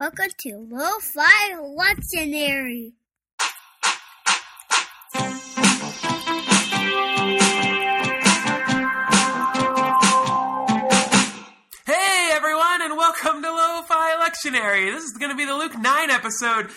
[0.00, 2.92] Welcome to Lo-Fi Lectionary.
[11.84, 14.94] Hey everyone, and welcome to Lo-Fi Lectionary.
[14.94, 16.70] This is going to be the Luke 9 episode.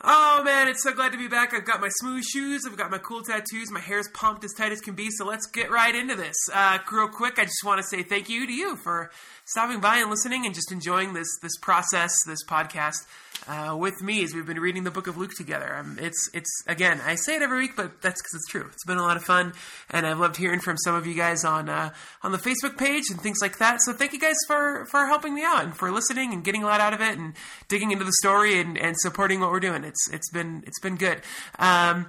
[0.00, 1.52] Oh man, it's so glad to be back.
[1.52, 4.70] I've got my smooth shoes, I've got my cool tattoos, my hair's pumped as tight
[4.70, 6.36] as can be, so let's get right into this.
[6.54, 9.10] Uh, real quick, I just want to say thank you to you for
[9.44, 13.06] stopping by and listening and just enjoying this this process, this podcast
[13.46, 15.76] uh, with me as we've been reading the book of Luke together.
[15.76, 18.66] Um, it's it's again, I say it every week, but that's because it's true.
[18.72, 19.52] It's been a lot of fun,
[19.90, 21.90] and I've loved hearing from some of you guys on uh,
[22.22, 23.80] on the Facebook page and things like that.
[23.84, 26.66] So thank you guys for for helping me out and for listening and getting a
[26.66, 27.34] lot out of it and
[27.68, 29.84] digging into the story and, and supporting what we're doing.
[29.84, 31.22] It's it's been it's been good.
[31.58, 32.06] Um,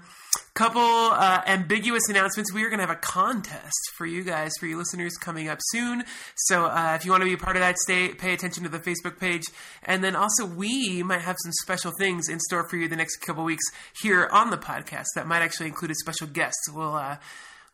[0.53, 2.53] couple uh, ambiguous announcements.
[2.53, 5.59] We are going to have a contest for you guys, for you listeners, coming up
[5.61, 6.03] soon.
[6.35, 8.69] So uh, if you want to be a part of that, stay pay attention to
[8.69, 9.43] the Facebook page,
[9.83, 13.17] and then also we might have some special things in store for you the next
[13.17, 13.63] couple weeks
[14.01, 16.57] here on the podcast that might actually include a special guest.
[16.73, 16.95] We'll.
[16.95, 17.17] Uh,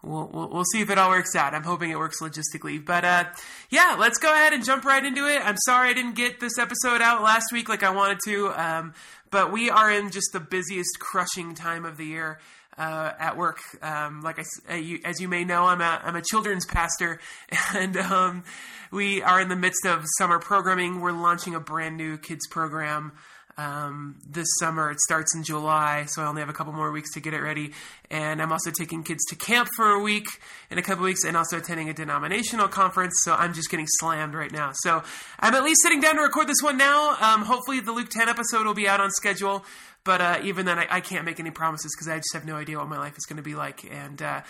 [0.06, 1.54] We'll, we'll, we'll, see if it all works out.
[1.54, 2.84] I'm hoping it works logistically.
[2.84, 3.26] But uh,
[3.70, 5.42] yeah, let's go ahead and jump right into it.
[5.44, 8.94] I'm sorry I didn't get this episode out last week like I wanted to, um,
[9.32, 12.40] but we are in just the busiest, crushing time of the year
[12.78, 13.60] uh, at work.
[13.82, 17.20] Um, like I, uh, as you may know, I'm a, I'm a children's pastor,
[17.76, 18.44] and um,
[18.92, 21.02] we are in the midst of summer programming.
[21.02, 23.14] We're launching a brand new kids program
[23.58, 24.92] um, this summer.
[24.92, 27.42] It starts in July, so I only have a couple more weeks to get it
[27.42, 27.72] ready.
[28.10, 30.28] And I'm also taking kids to camp for a week
[30.70, 33.14] in a couple weeks, and also attending a denominational conference.
[33.24, 34.72] So I'm just getting slammed right now.
[34.74, 35.04] So
[35.40, 37.16] I'm at least sitting down to record this one now.
[37.22, 39.66] Um, hopefully, the Luke 10 episode will be out on schedule.
[40.04, 42.56] But uh, even then, I, I, can't make any promises because I just have no
[42.58, 43.84] idea what my life is going to be like.
[43.92, 44.42] And uh,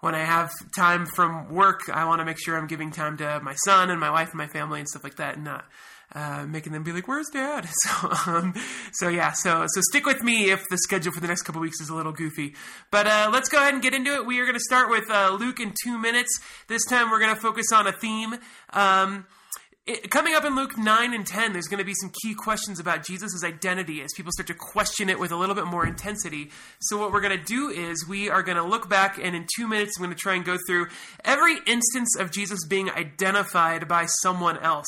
[0.00, 3.38] when I have time from work, I want to make sure I'm giving time to
[3.42, 5.66] my son and my wife and my family and stuff like that, and not
[6.14, 8.54] uh, making them be like, "Where's Dad?" So, um,
[8.92, 11.80] so yeah, so so stick with me if the schedule for the next couple weeks
[11.80, 12.54] is a little goofy.
[12.90, 14.26] But uh, let's go ahead and get into it.
[14.26, 16.40] We are going to start with uh, Luke in two minutes.
[16.68, 18.36] This time, we're going to focus on a theme.
[18.70, 19.26] Um,
[19.84, 22.78] it, coming up in Luke 9 and 10, there's going to be some key questions
[22.78, 26.50] about Jesus' identity as people start to question it with a little bit more intensity.
[26.80, 29.46] So, what we're going to do is we are going to look back, and in
[29.56, 30.86] two minutes, I'm going to try and go through
[31.24, 34.86] every instance of Jesus being identified by someone else,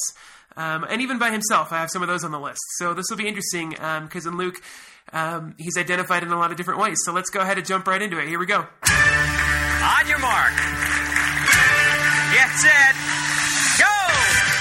[0.56, 1.72] um, and even by himself.
[1.72, 2.60] I have some of those on the list.
[2.78, 4.62] So, this will be interesting because um, in Luke,
[5.12, 6.96] um, he's identified in a lot of different ways.
[7.04, 8.28] So, let's go ahead and jump right into it.
[8.28, 8.58] Here we go.
[8.58, 10.54] On your mark.
[12.32, 12.94] Get set.
[13.78, 14.14] Go!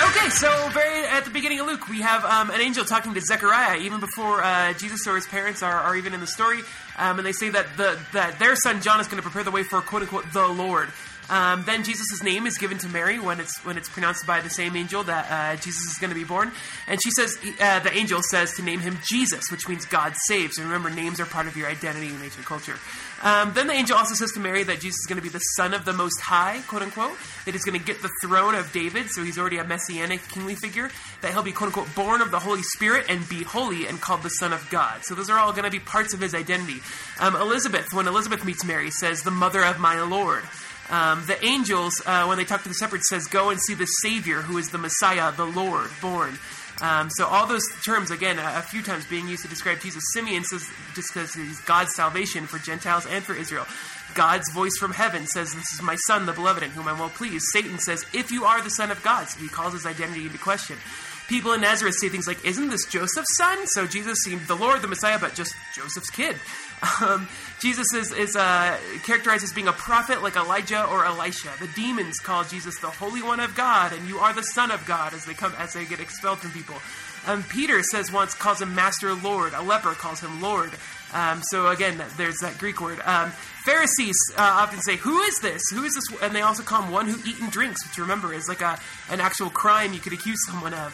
[0.08, 3.22] Okay, so very at the beginning of Luke, we have um, an angel talking to
[3.22, 6.60] Zechariah even before uh, Jesus or his parents are, are even in the story,
[6.98, 9.52] um, and they say that the that their son John is going to prepare the
[9.52, 10.90] way for quote unquote the Lord.
[11.34, 14.52] Um, then Jesus' name is given to Mary when it's when it's pronounced by the
[14.52, 16.52] same angel that uh, Jesus is going to be born,
[16.88, 20.60] and she says uh, the angel says to name him Jesus, which means God saves.
[20.60, 22.76] And remember, names are part of your identity in ancient culture.
[23.24, 25.40] Um, then the angel also says to Mary that Jesus is going to be the
[25.40, 27.18] Son of the Most High, quote unquote.
[27.46, 30.54] That he's going to get the throne of David, so he's already a messianic kingly
[30.54, 30.92] figure.
[31.22, 34.22] That he'll be quote unquote born of the Holy Spirit and be holy and called
[34.22, 35.04] the Son of God.
[35.04, 36.82] So those are all going to be parts of his identity.
[37.20, 40.44] Um, Elizabeth, when Elizabeth meets Mary, says the Mother of my Lord.
[40.94, 43.88] Um, the angels, uh, when they talk to the shepherds, says, "Go and see the
[43.88, 46.38] Savior, who is the Messiah, the Lord, born."
[46.82, 50.04] Um, so all those terms, again, a, a, few times being used to describe Jesus.
[50.14, 53.66] Simeon says just because he's God's salvation for Gentiles and for Israel.
[54.14, 57.10] God's voice from heaven says, "This is my son, the beloved, in whom I'm well
[57.10, 60.28] pleased." Satan says, "If you are the son of God," so he calls his identity
[60.28, 60.78] into question.
[61.28, 64.84] People in Nazareth say things like, "Isn't this Joseph's son?" So Jesus seemed the Lord,
[64.84, 66.38] the Messiah, but just Joseph's kid.
[67.02, 67.28] Um,
[67.60, 71.50] Jesus is, is uh, characterized as being a prophet like Elijah or Elisha.
[71.60, 74.86] The demons call Jesus the Holy One of God, and you are the Son of
[74.86, 76.76] God as they come as they get expelled from people.
[77.26, 79.54] Um, Peter says once calls him Master Lord.
[79.54, 80.72] A leper calls him Lord.
[81.14, 83.00] Um, so again, there's that Greek word.
[83.06, 83.32] Um,
[83.64, 85.62] Pharisees uh, often say, "Who is this?
[85.72, 88.34] Who is this?" And they also call him one who eat and drinks, which remember
[88.34, 88.78] is like a
[89.10, 90.94] an actual crime you could accuse someone of.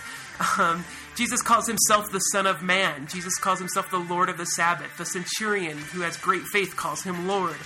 [0.58, 0.86] Um,
[1.16, 3.08] Jesus calls himself the Son of Man.
[3.08, 4.98] Jesus calls himself the Lord of the Sabbath.
[4.98, 7.58] The centurion who has great faith calls him Lord.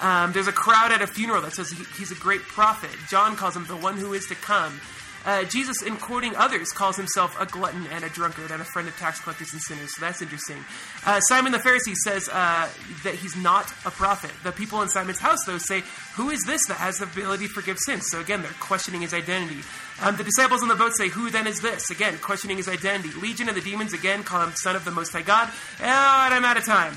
[0.00, 2.90] Um, there's a crowd at a funeral that says he, he's a great prophet.
[3.08, 4.80] John calls him the one who is to come.
[5.26, 8.86] Uh, Jesus, in quoting others, calls himself a glutton and a drunkard and a friend
[8.86, 9.94] of tax collectors and sinners.
[9.96, 10.64] So that's interesting.
[11.04, 12.68] Uh, Simon the Pharisee says uh,
[13.02, 14.30] that he's not a prophet.
[14.44, 15.82] The people in Simon's house, though, say,
[16.14, 18.06] Who is this that has the ability to forgive sins?
[18.08, 19.62] So again, they're questioning his identity.
[20.00, 21.90] Um, the disciples on the boat say, Who then is this?
[21.90, 23.12] Again, questioning his identity.
[23.20, 25.48] Legion of the demons, again, call him Son of the Most High God.
[25.80, 26.96] Oh, and I'm out of time.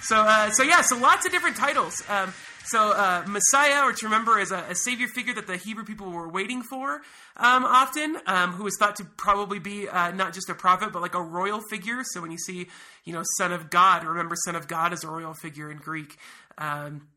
[0.00, 2.02] So, uh, so yeah, so lots of different titles.
[2.08, 2.32] Um,
[2.70, 6.28] So uh, Messiah, to remember is a, a, savior figure that the Hebrew people were
[6.28, 7.02] waiting for
[7.36, 11.02] um, often, um, who was thought to probably be uh, not just a prophet but
[11.02, 12.02] like a royal figure.
[12.04, 12.68] So when you see,
[13.04, 16.16] you know, Son of God, remember Son of God is a royal figure in Greek.
[16.58, 17.08] Um,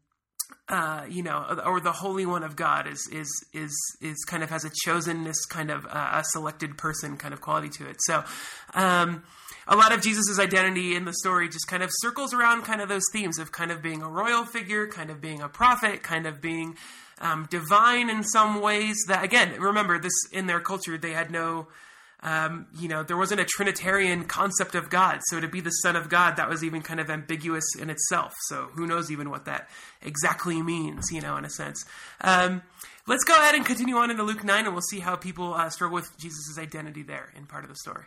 [0.69, 4.49] uh, you know, or the Holy One of God is is is is kind of
[4.49, 7.97] has a chosenness, kind of uh, a selected person kind of quality to it.
[7.99, 8.23] So,
[8.73, 9.23] um,
[9.67, 12.89] a lot of Jesus' identity in the story just kind of circles around kind of
[12.89, 16.25] those themes of kind of being a royal figure, kind of being a prophet, kind
[16.25, 16.77] of being
[17.21, 18.97] um, divine in some ways.
[19.07, 21.67] That again, remember this in their culture, they had no
[22.23, 25.19] um, you know, there wasn't a Trinitarian concept of God.
[25.25, 28.33] So to be the Son of God, that was even kind of ambiguous in itself.
[28.47, 29.69] So who knows even what that
[30.01, 31.83] exactly means, you know, in a sense.
[32.21, 32.63] Um,
[33.07, 35.69] let's go ahead and continue on into Luke 9, and we'll see how people uh,
[35.69, 38.05] struggle with Jesus' identity there in part of the story.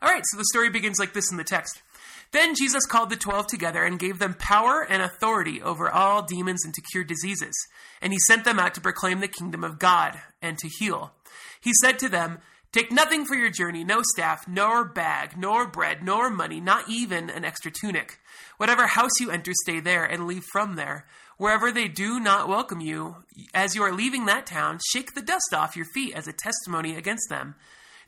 [0.00, 1.82] All right, so the story begins like this in the text.
[2.30, 6.64] Then Jesus called the twelve together and gave them power and authority over all demons
[6.64, 7.54] and to cure diseases.
[8.02, 11.12] And he sent them out to proclaim the kingdom of God and to heal.
[11.60, 12.38] He said to them,
[12.70, 17.30] Take nothing for your journey no staff, nor bag, nor bread, nor money, not even
[17.30, 18.18] an extra tunic.
[18.58, 21.06] Whatever house you enter, stay there and leave from there.
[21.38, 23.16] Wherever they do not welcome you,
[23.54, 26.94] as you are leaving that town, shake the dust off your feet as a testimony
[26.94, 27.54] against them.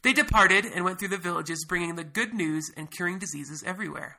[0.02, 4.18] They departed and went through the villages, bringing the good news and curing diseases everywhere.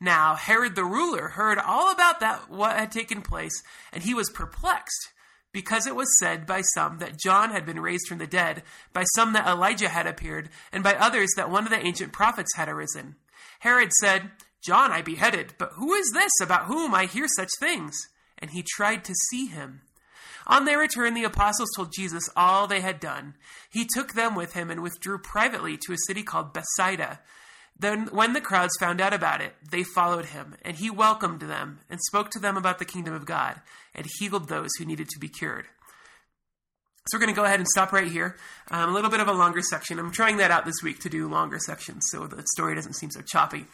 [0.00, 3.62] Now Herod the ruler heard all about that what had taken place,
[3.92, 5.12] and he was perplexed
[5.52, 8.62] because it was said by some that John had been raised from the dead,
[8.92, 12.56] by some that Elijah had appeared, and by others that one of the ancient prophets
[12.56, 13.16] had arisen.
[13.60, 14.30] Herod said,
[14.62, 17.94] John I beheaded, but who is this about whom I hear such things?
[18.38, 19.82] And he tried to see him.
[20.52, 23.36] On their return, the apostles told Jesus all they had done.
[23.70, 27.20] He took them with him and withdrew privately to a city called Bethsaida.
[27.78, 31.80] Then, when the crowds found out about it, they followed him, and he welcomed them
[31.88, 33.62] and spoke to them about the kingdom of God
[33.94, 35.68] and healed those who needed to be cured.
[37.08, 38.36] So we're going to go ahead and stop right here.
[38.70, 39.98] Um, a little bit of a longer section.
[39.98, 43.10] I'm trying that out this week to do longer sections so the story doesn't seem
[43.10, 43.64] so choppy.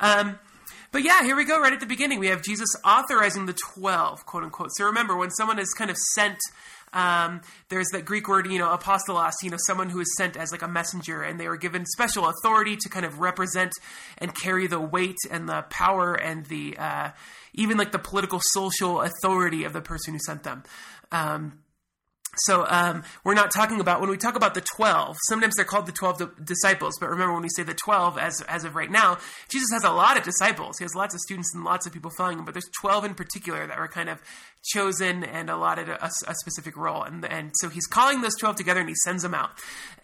[0.00, 0.40] Um,
[0.92, 1.60] but yeah, here we go.
[1.60, 4.70] Right at the beginning, we have Jesus authorizing the 12, quote unquote.
[4.76, 6.38] So remember, when someone is kind of sent
[6.92, 10.52] um, there's that Greek word, you know, apostolos, you know, someone who is sent as
[10.52, 13.72] like a messenger, and they are given special authority to kind of represent
[14.18, 17.10] and carry the weight and the power and the uh,
[17.54, 20.62] even like the political, social authority of the person who sent them.
[21.10, 21.58] Um,
[22.40, 25.16] so um, we're not talking about when we talk about the twelve.
[25.28, 28.64] Sometimes they're called the twelve disciples, but remember when we say the twelve, as as
[28.64, 29.18] of right now,
[29.48, 30.78] Jesus has a lot of disciples.
[30.78, 32.44] He has lots of students and lots of people following him.
[32.44, 34.20] But there's twelve in particular that were kind of
[34.64, 38.80] chosen and allotted a, a specific role, and and so he's calling those twelve together
[38.80, 39.50] and he sends them out.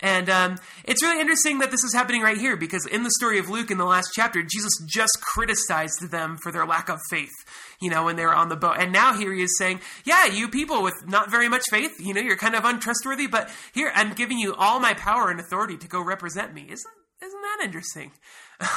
[0.00, 3.38] And um, it's really interesting that this is happening right here because in the story
[3.38, 7.32] of Luke in the last chapter, Jesus just criticized them for their lack of faith
[7.80, 8.76] you know, when they were on the boat.
[8.78, 12.14] And now here he is saying, yeah, you people with not very much faith, you
[12.14, 15.76] know, you're kind of untrustworthy, but here I'm giving you all my power and authority
[15.76, 16.66] to go represent me.
[16.70, 16.92] Isn't,
[17.24, 18.12] isn't that interesting?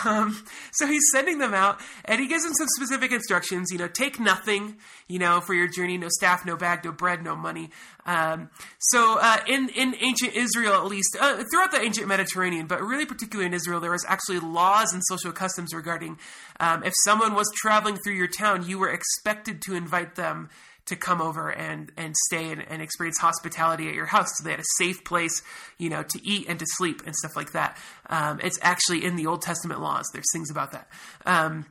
[0.06, 3.70] Um, so he's sending them out, and he gives them some specific instructions.
[3.72, 4.78] You know, take nothing.
[5.08, 7.70] You know, for your journey, no staff, no bag, no bread, no money.
[8.06, 8.50] Um,
[8.80, 13.06] so uh, in in ancient Israel, at least uh, throughout the ancient Mediterranean, but really
[13.06, 16.18] particularly in Israel, there was actually laws and social customs regarding
[16.60, 20.50] um, if someone was traveling through your town, you were expected to invite them
[20.88, 24.30] to come over and and stay and, and, experience hospitality at your house.
[24.38, 25.42] So they had a safe place,
[25.78, 27.78] you know, to eat and to sleep and stuff like that.
[28.10, 30.10] Um, it's actually in the Old Testament laws.
[30.14, 30.88] There's things about that.
[31.26, 31.66] Um,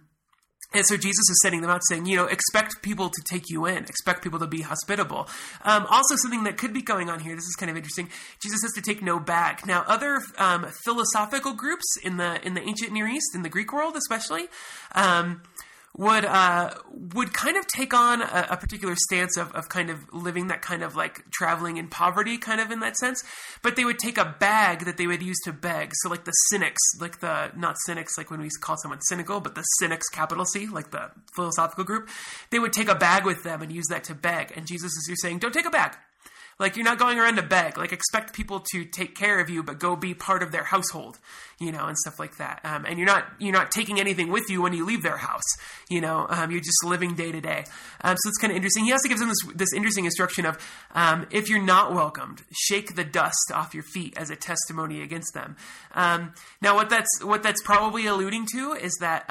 [0.75, 3.67] and so Jesus is sending them out saying, you know, expect people to take you
[3.67, 5.29] in, expect people to be hospitable.
[5.65, 8.11] Um, also, something that could be going on here, this is kind of interesting.
[8.43, 9.67] Jesus says to take no back.
[9.67, 13.73] Now, other um, philosophical groups in the in the ancient Near East, in the Greek
[13.73, 14.49] world especially,
[14.95, 15.43] um,
[15.97, 16.75] would uh,
[17.15, 20.61] would kind of take on a, a, particular stance of, of kind of living that
[20.61, 23.23] kind of like traveling in poverty, kind of in that sense.
[23.63, 25.93] But they would take a bag that they would use to beg.
[26.03, 29.55] So like the cynics, like the not cynics, like when we call someone cynical, but
[29.55, 32.09] the cynics, capital C, like the philosophical group,
[32.51, 34.53] they would take a bag with them and use that to beg.
[34.55, 35.97] And Jesus is here saying, don't take a bag.
[36.59, 37.77] Like you're not going around to beg.
[37.77, 41.19] Like expect people to take care of you, but go be part of their household,
[41.59, 42.61] you know, and stuff like that.
[42.65, 45.45] Um, and you're not you're not taking anything with you when you leave their house,
[45.91, 46.27] you know.
[46.31, 47.65] Um, you're just living day to day.
[48.03, 48.87] Um, so it's kind of interesting.
[48.87, 50.59] He also gives them this this interesting instruction of
[50.95, 55.35] um, if you're not welcomed, shake the dust off your feet as a testimony against
[55.35, 55.57] them.
[55.95, 56.33] Um,
[56.63, 59.27] now, what that's what that's probably alluding to is that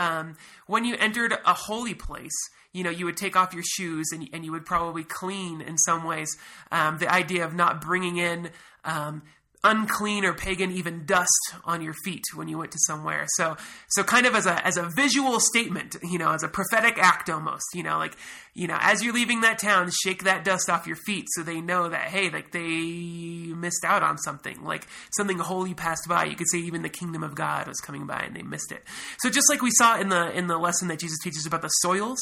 [0.68, 2.38] when you entered a holy place
[2.76, 5.78] you know, you would take off your shoes and, and you would probably clean in
[5.78, 6.36] some ways.
[6.74, 8.50] Um, the idea of not bringing in
[8.84, 9.22] um,
[9.64, 13.26] unclean or pagan even dust on your feet when you went to somewhere.
[13.36, 13.58] So
[13.90, 17.30] so kind of as a as a visual statement you know as a prophetic act
[17.30, 18.16] almost you know like
[18.54, 21.62] you know as you're leaving that town shake that dust off your feet so they
[21.62, 26.26] know that hey like they missed out on something like something holy passed by.
[26.26, 28.84] You could say even the kingdom of god was coming by and they missed it.
[29.20, 31.70] So just like we saw in the in the lesson that jesus teaches about the
[31.70, 32.20] soils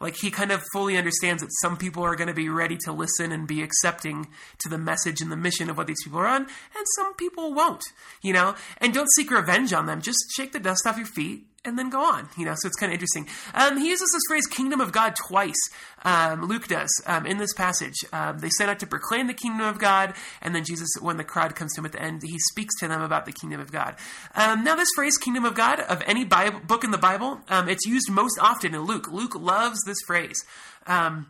[0.00, 2.92] like he kind of fully understands that some people are going to be ready to
[2.92, 6.26] listen and be accepting to the message and the mission of what these people are
[6.26, 7.84] on, and some people won't,
[8.22, 8.54] you know?
[8.78, 10.00] And don't seek revenge on them.
[10.00, 12.28] Just shake the dust off your feet and then go on.
[12.36, 13.28] You know, so it's kind of interesting.
[13.54, 15.70] Um, he uses this phrase "kingdom of God" twice.
[16.04, 17.94] Um, Luke does um, in this passage.
[18.12, 21.24] Um, they set out to proclaim the kingdom of God, and then Jesus, when the
[21.24, 23.72] crowd comes to him at the end, he speaks to them about the kingdom of
[23.72, 23.96] God.
[24.34, 27.68] Um, now, this phrase "kingdom of God" of any Bible, book in the Bible, um,
[27.68, 29.10] it's used most often in Luke.
[29.10, 30.44] Luke loves this phrase.
[30.86, 31.26] Um,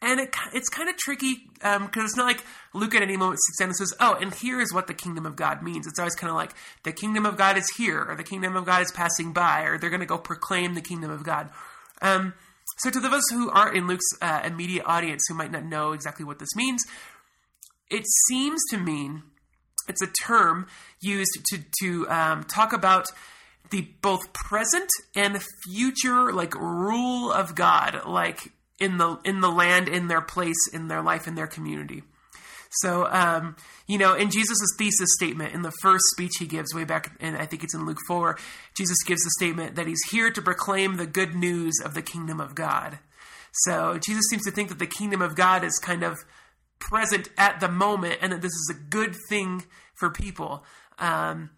[0.00, 3.40] and it, it's kind of tricky because um, it's not like Luke at any moment
[3.46, 5.98] sits down and says, "Oh, and here is what the kingdom of God means." It's
[5.98, 6.52] always kind of like
[6.84, 9.78] the kingdom of God is here, or the kingdom of God is passing by, or
[9.78, 11.50] they're going to go proclaim the kingdom of God.
[12.00, 12.34] Um,
[12.78, 16.24] so, to those who aren't in Luke's uh, immediate audience who might not know exactly
[16.24, 16.84] what this means,
[17.90, 19.24] it seems to mean
[19.88, 20.66] it's a term
[21.00, 23.06] used to to um, talk about
[23.70, 29.88] the both present and future like rule of God, like in the in the land,
[29.88, 32.02] in their place, in their life, in their community.
[32.70, 33.56] So, um,
[33.86, 37.36] you know, in Jesus' thesis statement, in the first speech he gives way back, and
[37.36, 38.36] I think it's in Luke 4,
[38.76, 42.40] Jesus gives the statement that he's here to proclaim the good news of the kingdom
[42.40, 42.98] of God.
[43.64, 46.18] So, Jesus seems to think that the kingdom of God is kind of
[46.78, 50.64] present at the moment and that this is a good thing for people.
[50.98, 51.50] Um,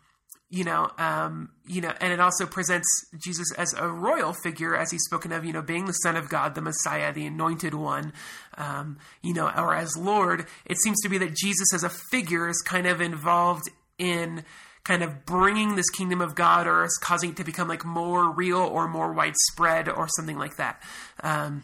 [0.51, 4.91] you know, um, you know, and it also presents Jesus as a royal figure, as
[4.91, 8.13] he's spoken of, you know, being the Son of God, the Messiah, the Anointed One,
[8.59, 10.47] um, you know, or as Lord.
[10.67, 14.45] It seems to be that Jesus as a figure is kind of involved in
[14.83, 18.29] kind of bringing this kingdom of God, or is causing it to become like more
[18.29, 20.83] real or more widespread, or something like that.
[21.23, 21.63] Um,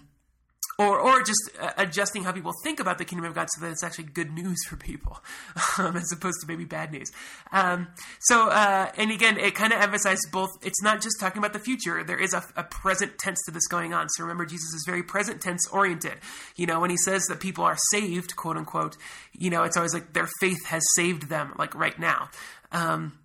[0.79, 3.71] or or just uh, adjusting how people think about the kingdom of God so that
[3.71, 5.19] it's actually good news for people,
[5.79, 7.11] um, as opposed to maybe bad news.
[7.53, 7.89] Um,
[8.21, 10.51] so, uh, and again, it kind of emphasizes both.
[10.63, 12.05] It's not just talking about the future.
[12.05, 14.09] There is a, a, present tense to this going on.
[14.11, 16.19] So remember, Jesus is very present tense oriented.
[16.57, 18.97] You know, when he says that people are saved, quote unquote,
[19.33, 22.29] you know, it's always like their faith has saved them, like right now.
[22.73, 23.19] Um,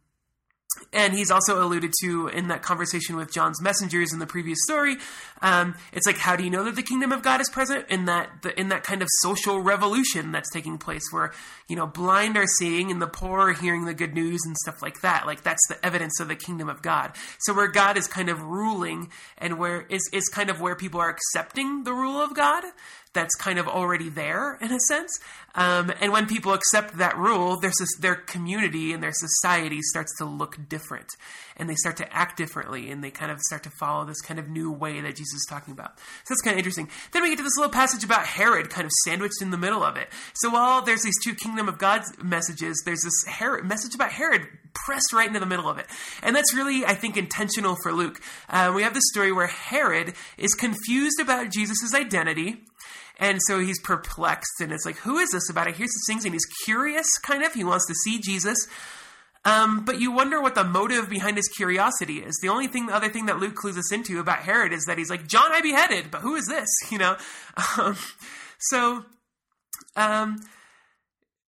[0.93, 4.97] and he's also alluded to in that conversation with John's messengers in the previous story.
[5.41, 8.05] Um, it's like, how do you know that the kingdom of God is present in
[8.05, 11.33] that the, in that kind of social revolution that's taking place, where
[11.67, 14.81] you know blind are seeing and the poor are hearing the good news and stuff
[14.81, 15.25] like that.
[15.25, 17.11] Like that's the evidence of the kingdom of God.
[17.39, 20.99] So where God is kind of ruling and where is is kind of where people
[20.99, 22.63] are accepting the rule of God
[23.13, 25.19] that's kind of already there in a sense.
[25.53, 30.25] Um, and when people accept that rule, their their community and their society starts to
[30.25, 31.07] look different,
[31.57, 34.39] and they start to act differently, and they kind of start to follow this kind
[34.39, 35.99] of new way that Jesus is talking about.
[35.99, 36.89] So that's kind of interesting.
[37.11, 39.83] Then we get to this little passage about Herod, kind of sandwiched in the middle
[39.83, 40.07] of it.
[40.35, 44.47] So while there's these two kingdom of God messages, there's this Herod, message about Herod
[44.73, 45.87] pressed right into the middle of it,
[46.23, 48.21] and that's really, I think, intentional for Luke.
[48.47, 52.63] Uh, we have this story where Herod is confused about Jesus' identity
[53.21, 55.67] and so he's perplexed, and it's like, who is this about?
[55.67, 57.53] He hears these things, and he's curious, kind of.
[57.53, 58.57] He wants to see Jesus.
[59.45, 62.37] Um, but you wonder what the motive behind his curiosity is.
[62.41, 64.97] The only thing, the other thing that Luke clues us into about Herod is that
[64.97, 66.67] he's like, John I beheaded, but who is this?
[66.91, 67.15] You know?
[67.77, 67.95] Um,
[68.59, 69.05] so,
[69.95, 70.41] um,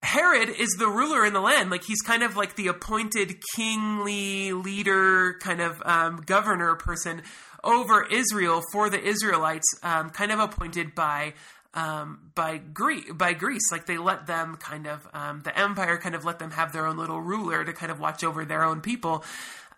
[0.03, 1.69] Herod is the ruler in the land.
[1.69, 7.23] Like he's kind of like the appointed kingly leader, kind of um, governor person
[7.63, 11.33] over Israel for the Israelites, um, kind of appointed by
[11.73, 16.15] um, by Greece, by Greece, like they let them kind of um, the empire kind
[16.15, 18.81] of let them have their own little ruler to kind of watch over their own
[18.81, 19.23] people.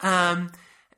[0.01, 0.51] Um,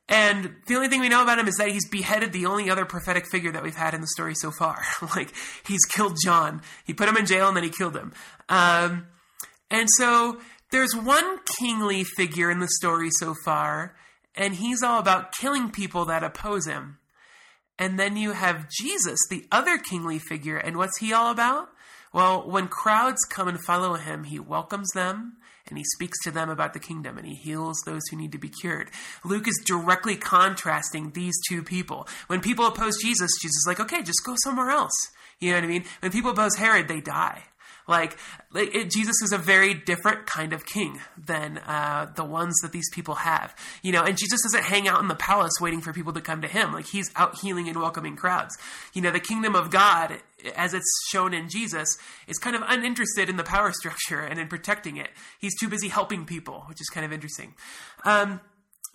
[0.10, 2.86] and the only thing we know about him is that he's beheaded the only other
[2.86, 4.84] prophetic figure that we've had in the story so far.
[5.16, 5.34] like
[5.66, 8.14] he's killed John, he put him in jail, and then he killed him.
[8.50, 9.08] Um,
[9.70, 10.40] and so
[10.72, 13.96] there's one kingly figure in the story so far,
[14.36, 16.98] and he's all about killing people that oppose him.
[17.80, 21.70] And then you have Jesus, the other kingly figure, and what's he all about?
[22.14, 26.50] Well, when crowds come and follow him, he welcomes them and he speaks to them
[26.50, 28.90] about the kingdom and he heals those who need to be cured.
[29.24, 32.08] Luke is directly contrasting these two people.
[32.28, 34.94] When people oppose Jesus, Jesus is like, okay, just go somewhere else.
[35.40, 35.84] You know what I mean?
[36.00, 37.44] When people oppose Herod, they die.
[37.88, 38.18] Like,
[38.52, 42.72] like it, Jesus is a very different kind of king than uh, the ones that
[42.72, 43.56] these people have.
[43.82, 46.42] You know, and Jesus doesn't hang out in the palace waiting for people to come
[46.42, 46.74] to him.
[46.74, 48.58] Like he's out healing and welcoming crowds.
[48.94, 50.18] You know, the kingdom of God,
[50.56, 54.48] as it's shown in Jesus, is kind of uninterested in the power structure and in
[54.48, 55.10] protecting it.
[55.40, 57.54] He's too busy helping people, which is kind of interesting.
[58.04, 58.42] Um,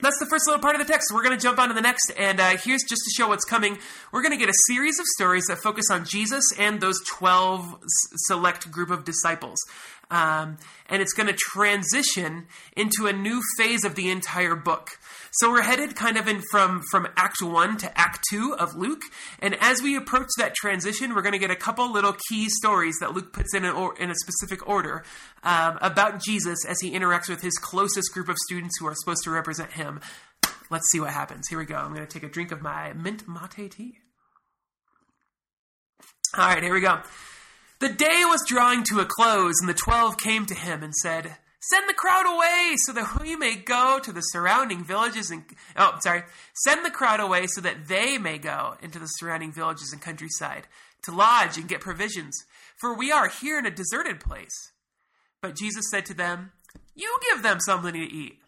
[0.02, 1.12] that's the first little part of the text.
[1.14, 3.44] We're going to jump on to the next, and uh, here's just to show what's
[3.44, 3.78] coming.
[4.10, 7.74] We're going to get a series of stories that focus on Jesus and those 12
[7.74, 7.88] s-
[8.26, 9.58] select group of disciples.
[10.12, 10.58] Um,
[10.90, 14.90] and it's going to transition into a new phase of the entire book.
[15.32, 19.00] So we're headed kind of in from from Act One to Act Two of Luke,
[19.38, 22.96] and as we approach that transition, we're going to get a couple little key stories
[23.00, 25.02] that Luke puts in or, in a specific order
[25.42, 29.24] um, about Jesus as he interacts with his closest group of students who are supposed
[29.24, 30.00] to represent him.
[30.70, 31.48] Let's see what happens.
[31.48, 31.76] Here we go.
[31.76, 33.98] I'm going to take a drink of my mint mate tea.
[36.36, 37.00] All right, here we go.
[37.82, 41.34] The day was drawing to a close, and the twelve came to him and said,
[41.58, 45.42] Send the crowd away so that we may go to the surrounding villages and
[45.76, 46.22] oh, sorry,
[46.54, 50.68] send the crowd away so that they may go into the surrounding villages and countryside
[51.02, 52.44] to lodge and get provisions,
[52.76, 54.70] for we are here in a deserted place.
[55.40, 56.52] But Jesus said to them,
[56.94, 58.38] You give them something to eat.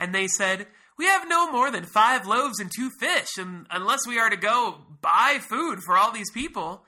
[0.00, 0.66] And they said,
[0.98, 4.36] We have no more than five loaves and two fish, and unless we are to
[4.36, 6.82] go buy food for all these people.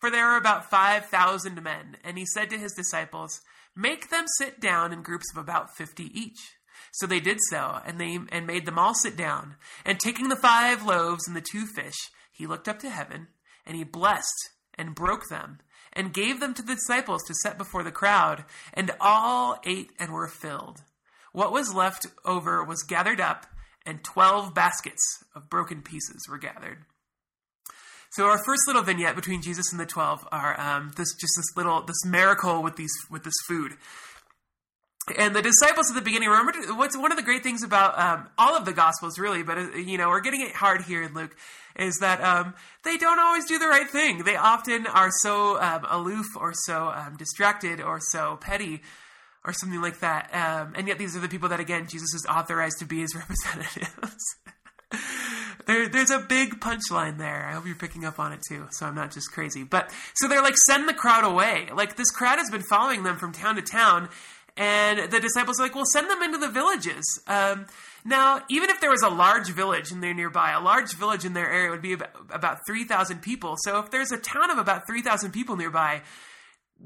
[0.00, 1.96] For there were about five thousand men.
[2.02, 3.40] And he said to his disciples,
[3.76, 6.38] Make them sit down in groups of about fifty each.
[6.92, 9.56] So they did so, and they and made them all sit down.
[9.84, 13.28] And taking the five loaves and the two fish, he looked up to heaven,
[13.66, 15.58] and he blessed and broke them,
[15.92, 20.12] and gave them to the disciples to set before the crowd, and all ate and
[20.12, 20.82] were filled.
[21.32, 23.46] What was left over was gathered up,
[23.86, 25.02] and twelve baskets
[25.34, 26.86] of broken pieces were gathered.
[28.10, 31.56] So our first little vignette between Jesus and the twelve are um, this just this
[31.56, 33.72] little this miracle with these with this food.
[35.18, 38.28] And the disciples at the beginning, remember what's one of the great things about um,
[38.38, 41.14] all of the gospels, really, but uh, you know we're getting it hard here in
[41.14, 41.36] Luke,
[41.76, 44.24] is that um, they don't always do the right thing.
[44.24, 48.82] They often are so um, aloof or so um, distracted or so petty
[49.44, 50.34] or something like that.
[50.34, 53.14] Um, and yet these are the people that again Jesus is authorized to be his
[53.14, 54.36] representatives.
[55.66, 57.46] There, there's a big punchline there.
[57.46, 59.64] I hope you're picking up on it too, so I'm not just crazy.
[59.64, 61.68] But so they're like, send the crowd away.
[61.74, 64.08] Like this crowd has been following them from town to town,
[64.56, 67.04] and the disciples are like, well, send them into the villages.
[67.26, 67.66] Um,
[68.04, 71.34] now, even if there was a large village in there nearby, a large village in
[71.34, 73.56] their area would be about, about 3,000 people.
[73.58, 76.02] So if there's a town of about 3,000 people nearby,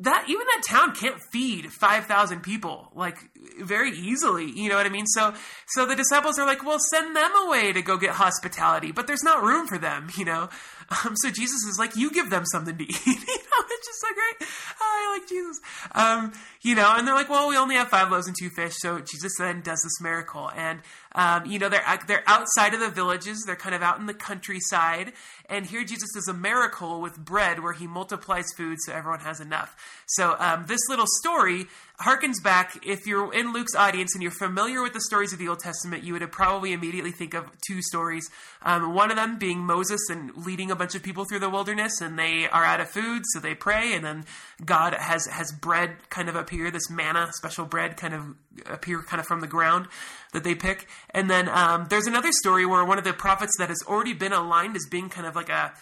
[0.01, 3.17] that even that town can't feed 5000 people like
[3.61, 5.07] very easily you know what i mean?
[5.07, 5.35] So
[5.69, 9.23] so the disciples are like well send them away to go get hospitality but there's
[9.23, 10.49] not room for them you know?
[11.07, 12.99] Um, so jesus is like you give them something to eat.
[13.07, 14.51] You know it's just so great.
[14.83, 15.61] Oh, i like jesus.
[15.93, 18.75] Um, you know and they're like well we only have five loaves and two fish
[18.77, 20.81] so jesus then does this miracle and
[21.15, 24.15] um, you know they're they're outside of the villages they're kind of out in the
[24.15, 25.13] countryside
[25.49, 29.41] and here jesus does a miracle with bread where he multiplies food so everyone has
[29.41, 31.67] enough so um, this little story
[32.01, 32.85] harkens back.
[32.85, 36.03] If you're in Luke's audience and you're familiar with the stories of the Old Testament,
[36.03, 38.29] you would have probably immediately think of two stories.
[38.63, 42.01] Um, one of them being Moses and leading a bunch of people through the wilderness,
[42.01, 44.25] and they are out of food, so they pray, and then
[44.65, 48.23] God has has bread kind of appear, this manna, special bread, kind of
[48.67, 49.89] appear kind of from the ground
[50.33, 50.89] that they pick.
[51.11, 54.33] And then um, there's another story where one of the prophets that has already been
[54.33, 55.73] aligned as being kind of like a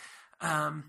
[0.41, 0.85] um,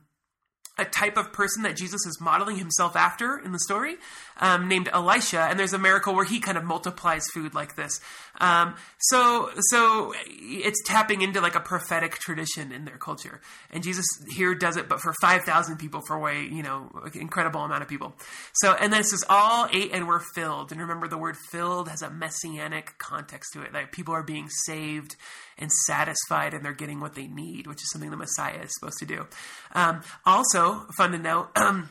[0.77, 3.97] a type of person that Jesus is modeling himself after in the story,
[4.39, 8.01] um, named Elisha, and there's a miracle where he kind of multiplies food like this.
[8.41, 14.05] Um, so, so it's tapping into like a prophetic tradition in their culture, and Jesus
[14.35, 17.87] here does it, but for five thousand people, for way you know, incredible amount of
[17.87, 18.15] people.
[18.53, 21.87] So, and then it says all ate and were filled, and remember the word filled
[21.89, 25.15] has a messianic context to it, like people are being saved
[25.57, 28.99] and satisfied and they're getting what they need, which is something the Messiah is supposed
[28.99, 29.27] to do.
[29.73, 31.89] Um, also, fun to note, um,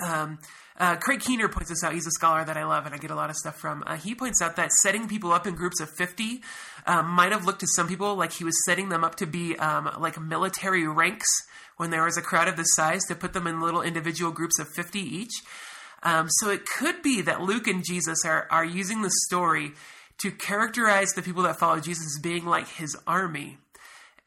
[0.00, 0.38] um,
[0.78, 1.92] uh, Craig Keener points this out.
[1.92, 3.82] He's a scholar that I love and I get a lot of stuff from.
[3.86, 6.40] Uh, he points out that setting people up in groups of 50
[6.86, 9.56] um, might have looked to some people like he was setting them up to be
[9.58, 11.26] um, like military ranks
[11.76, 14.58] when there was a crowd of this size to put them in little individual groups
[14.60, 15.42] of 50 each.
[16.04, 19.72] Um, so it could be that Luke and Jesus are, are using the story
[20.18, 23.58] to characterize the people that follow Jesus as being like his army.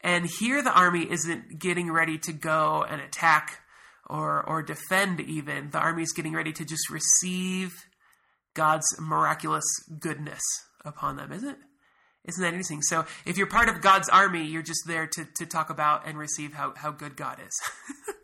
[0.00, 3.60] And here the army isn't getting ready to go and attack
[4.06, 5.70] or or defend even.
[5.70, 7.72] The army is getting ready to just receive
[8.54, 9.64] God's miraculous
[9.98, 10.42] goodness
[10.84, 11.58] upon them, isn't it?
[12.24, 12.82] Isn't that interesting?
[12.82, 16.16] So if you're part of God's army, you're just there to, to talk about and
[16.16, 17.60] receive how, how good God is.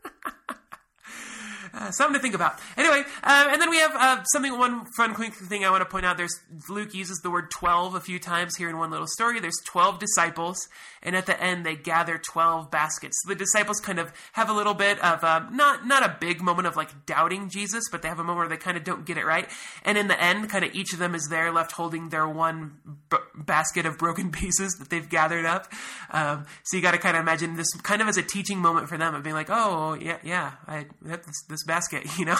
[1.72, 2.59] Uh, something to think about.
[2.76, 4.57] Anyway, uh, and then we have uh, something.
[4.59, 6.16] One fun, quick thing I want to point out.
[6.16, 6.35] There's
[6.68, 9.40] Luke uses the word twelve a few times here in one little story.
[9.40, 10.68] There's twelve disciples,
[11.02, 13.16] and at the end they gather twelve baskets.
[13.22, 16.40] So the disciples kind of have a little bit of um, not not a big
[16.40, 19.04] moment of like doubting Jesus, but they have a moment where they kind of don't
[19.04, 19.48] get it right.
[19.85, 22.78] And in the end, kind of each of them is there left holding their one
[23.11, 25.70] b- basket of broken pieces that they've gathered up.
[26.11, 28.88] Um, so you got to kind of imagine this kind of as a teaching moment
[28.88, 32.38] for them of being like, oh yeah, yeah, I this basket, you know.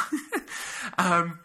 [0.99, 1.39] um,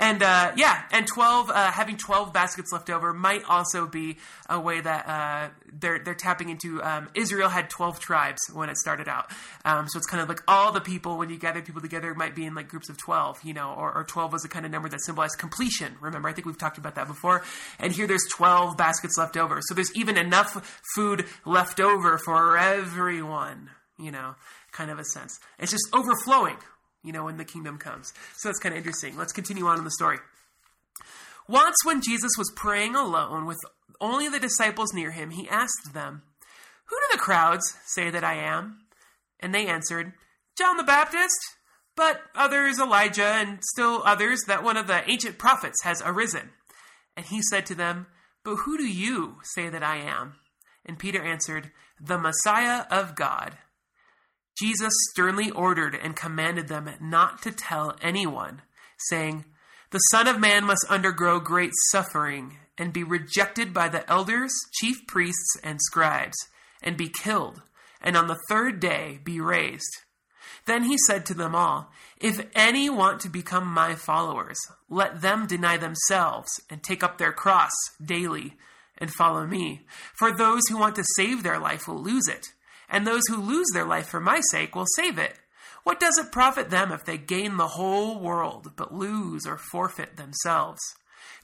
[0.00, 4.16] and uh, yeah, and twelve uh, having twelve baskets left over might also be
[4.48, 6.82] a way that uh, they're they're tapping into.
[6.82, 9.30] Um, Israel had twelve tribes when it started out,
[9.66, 12.34] um, so it's kind of like all the people when you gather people together might
[12.34, 14.72] be in like groups of twelve, you know, or, or twelve was a kind of
[14.72, 15.94] number that symbolized completion.
[16.00, 17.44] Remember, I think we've talked about that before.
[17.78, 22.56] And here there's twelve baskets left over, so there's even enough food left over for
[22.56, 24.34] everyone, you know,
[24.72, 25.38] kind of a sense.
[25.58, 26.56] It's just overflowing
[27.02, 28.12] you know, when the kingdom comes.
[28.36, 29.16] So that's kind of interesting.
[29.16, 30.18] Let's continue on in the story.
[31.48, 33.58] Once, when Jesus was praying alone with
[34.00, 36.22] only the disciples near him, he asked them,
[36.86, 38.82] Who do the crowds say that I am?
[39.40, 40.12] And they answered,
[40.56, 41.38] John the Baptist,
[41.96, 46.50] but others Elijah, and still others that one of the ancient prophets has arisen.
[47.16, 48.06] And he said to them,
[48.44, 50.36] But who do you say that I am?
[50.86, 53.58] And Peter answered, The Messiah of God.
[54.60, 58.60] Jesus sternly ordered and commanded them not to tell anyone,
[59.08, 59.46] saying,
[59.90, 65.06] The Son of Man must undergo great suffering and be rejected by the elders, chief
[65.06, 66.36] priests, and scribes,
[66.82, 67.62] and be killed,
[68.02, 69.96] and on the third day be raised.
[70.66, 74.58] Then he said to them all, If any want to become my followers,
[74.90, 77.72] let them deny themselves and take up their cross
[78.04, 78.56] daily
[78.98, 79.86] and follow me.
[80.18, 82.48] For those who want to save their life will lose it
[82.90, 85.36] and those who lose their life for my sake will save it.
[85.82, 90.16] What does it profit them if they gain the whole world, but lose or forfeit
[90.16, 90.80] themselves?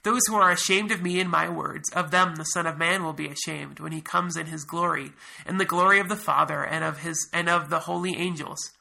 [0.03, 3.03] Those who are ashamed of me and my words, of them the Son of Man
[3.03, 5.13] will be ashamed when he comes in his glory,
[5.45, 8.71] in the glory of the Father and of his and of the holy angels.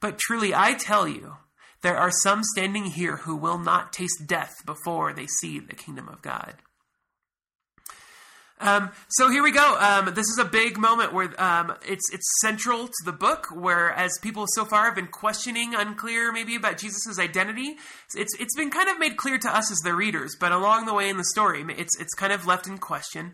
[0.00, 1.36] But truly I tell you,
[1.82, 6.08] there are some standing here who will not taste death before they see the kingdom
[6.08, 6.54] of God.
[8.60, 9.76] Um, so here we go.
[9.78, 13.46] Um, this is a big moment where um, it's it's central to the book.
[13.52, 17.76] Whereas people so far have been questioning, unclear maybe about Jesus' identity,
[18.14, 20.36] it's it's been kind of made clear to us as the readers.
[20.38, 23.32] But along the way in the story, it's it's kind of left in question.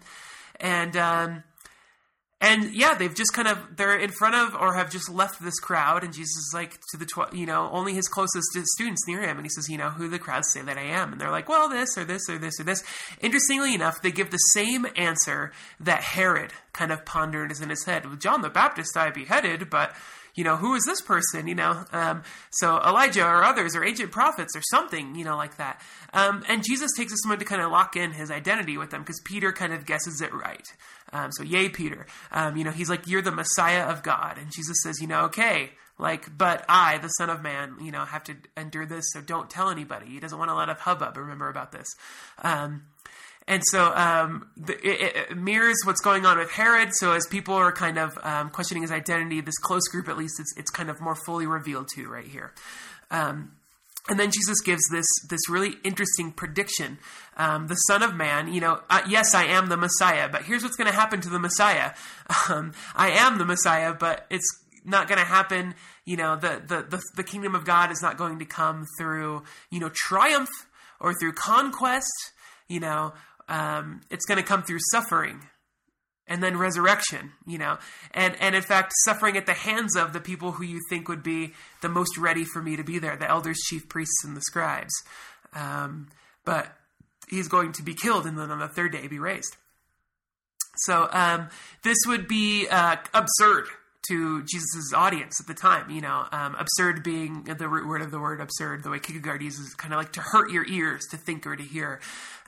[0.60, 1.42] And um,
[2.38, 5.58] and yeah, they've just kind of they're in front of or have just left this
[5.58, 9.22] crowd, and Jesus is like to the tw- you know only his closest students near
[9.22, 11.30] him, and he says, you know, who the crowds say that I am, and they're
[11.30, 12.84] like, well, this or this or this or this.
[13.20, 17.84] Interestingly enough, they give the same answer that Herod kind of pondered is in his
[17.84, 18.04] head.
[18.20, 19.94] John the Baptist, I beheaded, but
[20.36, 21.48] you know, who is this person?
[21.48, 25.56] You know, um, so Elijah or others or ancient prophets or something, you know, like
[25.56, 25.80] that.
[26.12, 29.02] Um, and Jesus takes this moment to kind of lock in his identity with them
[29.02, 30.66] because Peter kind of guesses it right.
[31.12, 32.06] Um, so, yay, Peter.
[32.30, 34.38] Um, you know, he's like, you're the Messiah of God.
[34.38, 38.04] And Jesus says, you know, okay, like, but I, the Son of Man, you know,
[38.04, 40.06] have to endure this, so don't tell anybody.
[40.06, 41.86] He doesn't want a lot of hubbub, remember, about this.
[42.42, 42.82] Um,
[43.48, 46.90] and so um, the, it, it, mirrors what's going on with Herod.
[46.94, 50.40] So as people are kind of um, questioning his identity, this close group, at least,
[50.40, 52.52] it's, it's kind of more fully revealed to right here.
[53.10, 53.52] Um,
[54.08, 56.98] and then Jesus gives this this really interesting prediction.
[57.36, 60.62] Um, the Son of Man, you know, uh, yes, I am the Messiah, but here's
[60.62, 61.92] what's going to happen to the Messiah.
[62.48, 64.46] Um, I am the Messiah, but it's
[64.84, 65.74] not going to happen.
[66.04, 69.42] You know, the, the the the kingdom of God is not going to come through
[69.70, 70.50] you know triumph
[71.00, 72.12] or through conquest.
[72.68, 73.14] You know,
[73.48, 75.42] um, it's going to come through suffering
[76.28, 77.78] and then resurrection, you know,
[78.12, 81.22] and and in fact, suffering at the hands of the people who you think would
[81.22, 84.40] be the most ready for me to be there, the elders, chief priests, and the
[84.40, 84.92] scribes.
[85.54, 86.08] Um,
[86.44, 86.76] but
[87.28, 89.56] he's going to be killed, and then on the third day be raised.
[90.78, 91.48] So um,
[91.82, 93.66] this would be uh, absurd
[94.08, 95.90] to Jesus' audience at the time.
[95.90, 99.42] You know, um, absurd being the root word of the word absurd, the way Kierkegaard
[99.42, 102.00] uses, kind of like to hurt your ears to think or to hear.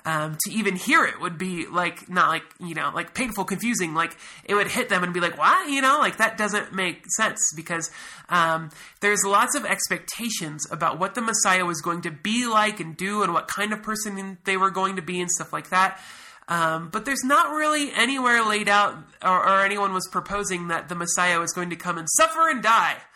[0.05, 3.95] Um, to even hear it would be like not like you know like painful, confusing.
[3.95, 7.03] Like it would hit them and be like, "What?" You know, like that doesn't make
[7.17, 7.91] sense because
[8.29, 12.97] um, there's lots of expectations about what the Messiah was going to be like and
[12.97, 16.01] do, and what kind of person they were going to be, and stuff like that.
[16.49, 20.95] Um, but there's not really anywhere laid out, or, or, anyone was proposing that the
[20.95, 22.97] Messiah was going to come and suffer and die.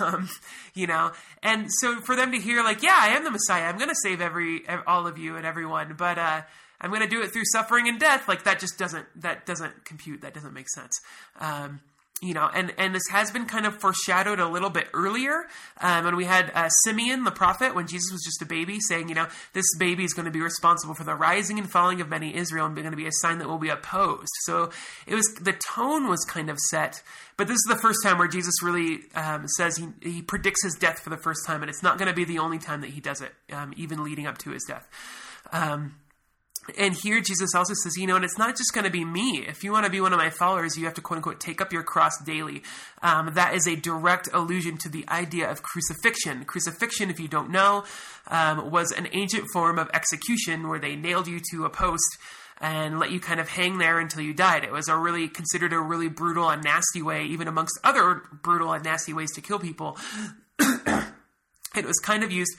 [0.00, 0.28] Um,
[0.74, 1.10] you know,
[1.42, 3.64] and so for them to hear, like, yeah, I am the Messiah.
[3.64, 6.42] I'm going to save every all of you and everyone, but uh,
[6.80, 8.28] I'm going to do it through suffering and death.
[8.28, 10.20] Like that just doesn't that doesn't compute.
[10.20, 10.92] That doesn't make sense.
[11.40, 11.80] Um,
[12.24, 15.44] you know, and, and this has been kind of foreshadowed a little bit earlier.
[15.80, 19.08] Um, and we had uh, Simeon, the prophet, when Jesus was just a baby, saying,
[19.10, 22.08] you know, this baby is going to be responsible for the rising and falling of
[22.08, 24.32] many Israel and going to be a sign that will be opposed.
[24.44, 24.70] So
[25.06, 27.02] it was, the tone was kind of set.
[27.36, 30.74] But this is the first time where Jesus really um, says he, he predicts his
[30.74, 31.62] death for the first time.
[31.62, 34.02] And it's not going to be the only time that he does it, um, even
[34.02, 34.88] leading up to his death.
[35.52, 35.96] Um,
[36.78, 39.44] and here Jesus also says, you know, and it's not just going to be me.
[39.46, 41.60] If you want to be one of my followers, you have to quote unquote take
[41.60, 42.62] up your cross daily.
[43.02, 46.44] Um, that is a direct allusion to the idea of crucifixion.
[46.44, 47.84] Crucifixion, if you don't know,
[48.28, 52.18] um, was an ancient form of execution where they nailed you to a post
[52.60, 54.64] and let you kind of hang there until you died.
[54.64, 58.72] It was a really considered a really brutal and nasty way, even amongst other brutal
[58.72, 59.98] and nasty ways to kill people.
[60.58, 62.56] it was kind of used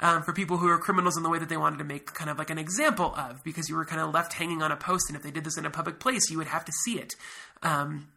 [0.00, 2.30] um, for people who are criminals in the way that they wanted to make kind
[2.30, 5.04] of like an example of, because you were kind of left hanging on a post,
[5.08, 7.14] and if they did this in a public place, you would have to see it.
[7.62, 8.08] Um,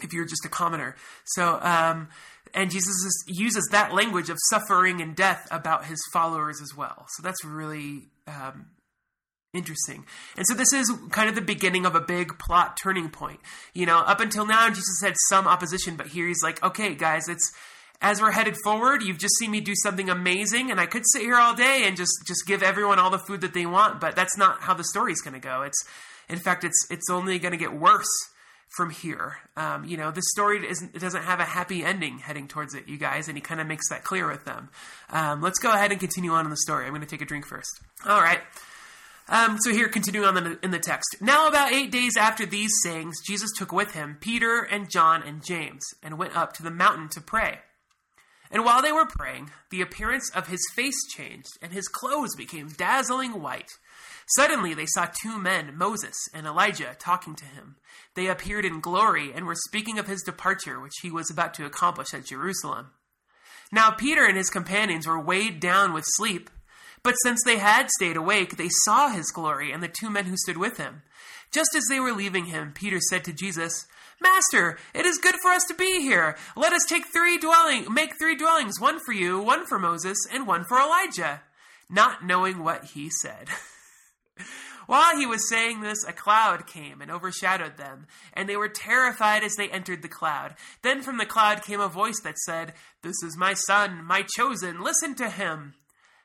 [0.00, 0.96] if you're just a commoner.
[1.24, 2.08] So, um,
[2.54, 7.06] and Jesus uses that language of suffering and death about his followers as well.
[7.16, 8.66] So that's really um,
[9.54, 10.04] interesting.
[10.36, 13.40] And so this is kind of the beginning of a big plot turning point.
[13.74, 17.28] You know, up until now, Jesus had some opposition, but here he's like, okay, guys,
[17.28, 17.52] it's
[18.02, 21.22] as we're headed forward, you've just seen me do something amazing, and I could sit
[21.22, 24.16] here all day and just just give everyone all the food that they want, but
[24.16, 25.62] that's not how the story's going to go.
[25.62, 25.84] It's,
[26.28, 28.10] in fact, it's it's only going to get worse
[28.76, 29.36] from here.
[29.56, 32.88] Um, you know, the story isn't it doesn't have a happy ending heading towards it,
[32.88, 34.70] you guys, and he kind of makes that clear with them.
[35.08, 36.84] Um, let's go ahead and continue on in the story.
[36.84, 37.80] I'm going to take a drink first.
[38.04, 38.40] All right.
[39.28, 41.18] Um, so here, continuing on the, in the text.
[41.20, 45.44] Now, about eight days after these sayings, Jesus took with him Peter and John and
[45.44, 47.60] James, and went up to the mountain to pray.
[48.52, 52.68] And while they were praying, the appearance of his face changed, and his clothes became
[52.68, 53.70] dazzling white.
[54.36, 57.76] Suddenly they saw two men, Moses and Elijah, talking to him.
[58.14, 61.64] They appeared in glory and were speaking of his departure, which he was about to
[61.64, 62.90] accomplish at Jerusalem.
[63.72, 66.50] Now Peter and his companions were weighed down with sleep,
[67.02, 70.36] but since they had stayed awake, they saw his glory and the two men who
[70.36, 71.02] stood with him.
[71.52, 73.86] Just as they were leaving him, Peter said to Jesus,
[74.20, 76.36] Master, it is good for us to be here.
[76.56, 80.46] Let us take three dwelling, make three dwellings, one for you, one for Moses, and
[80.46, 81.42] one for Elijah.
[81.90, 83.48] Not knowing what he said.
[84.86, 89.44] While he was saying this, a cloud came and overshadowed them, and they were terrified
[89.44, 90.54] as they entered the cloud.
[90.82, 94.82] Then from the cloud came a voice that said, This is my son, my chosen,
[94.82, 95.74] listen to him.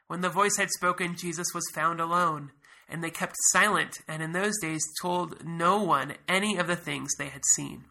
[0.08, 2.52] When the voice had spoken, Jesus was found alone
[2.90, 7.16] and they kept silent, and in those days told no one any of the things
[7.16, 7.86] they had seen.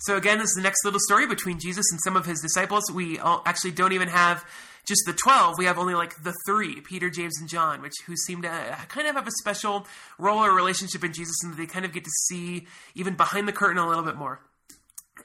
[0.00, 2.90] So, again, this is the next little story between Jesus and some of his disciples.
[2.92, 4.44] We actually don't even have
[4.86, 8.16] just the 12, we have only like the three Peter, James, and John, which who
[8.16, 8.48] seem to
[8.88, 9.86] kind of have a special
[10.18, 13.52] role or relationship in Jesus, and they kind of get to see even behind the
[13.52, 14.40] curtain a little bit more.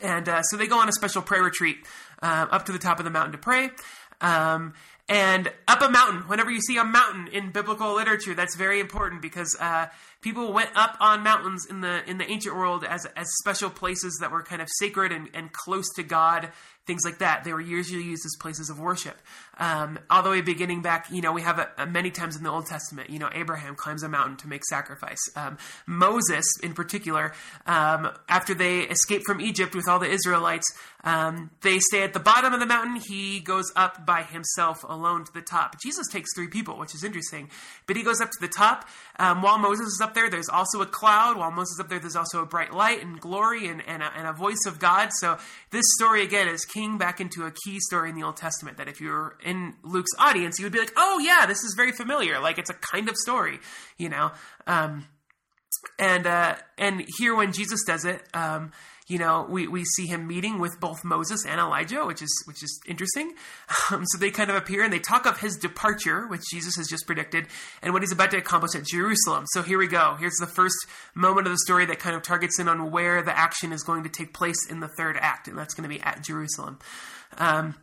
[0.02, 1.78] And uh, so they go on a special prayer retreat
[2.22, 3.70] uh, up to the top of the mountain to pray.
[4.22, 4.74] Um,
[5.10, 6.22] and up a mountain.
[6.28, 9.88] Whenever you see a mountain in biblical literature, that's very important because uh,
[10.22, 14.18] people went up on mountains in the in the ancient world as as special places
[14.22, 16.50] that were kind of sacred and, and close to God
[16.90, 17.44] things like that.
[17.44, 19.16] They were usually used as places of worship.
[19.60, 22.42] Um, all the way beginning back, you know, we have a, a many times in
[22.42, 25.20] the Old Testament, you know, Abraham climbs a mountain to make sacrifice.
[25.36, 27.34] Um, Moses, in particular,
[27.68, 30.66] um, after they escape from Egypt with all the Israelites,
[31.04, 33.00] um, they stay at the bottom of the mountain.
[33.08, 35.76] He goes up by himself alone to the top.
[35.84, 37.52] Jesus takes three people, which is interesting.
[37.86, 38.88] But he goes up to the top.
[39.20, 41.38] Um, while Moses is up there, there's also a cloud.
[41.38, 44.28] While Moses up there, there's also a bright light and glory and, and, a, and
[44.28, 45.10] a voice of God.
[45.19, 45.38] So
[45.72, 48.88] this story, again, is keying back into a key story in the Old Testament that
[48.88, 52.39] if you're in Luke's audience, you would be like, oh, yeah, this is very familiar.
[52.39, 53.60] Like, it's a kind of story,
[53.98, 54.32] you know?
[54.67, 55.06] Um,
[55.98, 58.72] and uh, and here when Jesus does it, um,
[59.10, 62.64] you know, we, we see him meeting with both Moses and Elijah, which is which
[62.64, 63.34] is interesting.
[63.92, 66.88] Um, so they kind of appear and they talk of his departure, which Jesus has
[66.88, 67.48] just predicted,
[67.82, 69.46] and what he's about to accomplish at Jerusalem.
[69.48, 70.16] So here we go.
[70.20, 70.76] Here's the first
[71.16, 74.04] moment of the story that kind of targets in on where the action is going
[74.04, 76.78] to take place in the third act, and that's going to be at Jerusalem.
[77.40, 77.76] Um,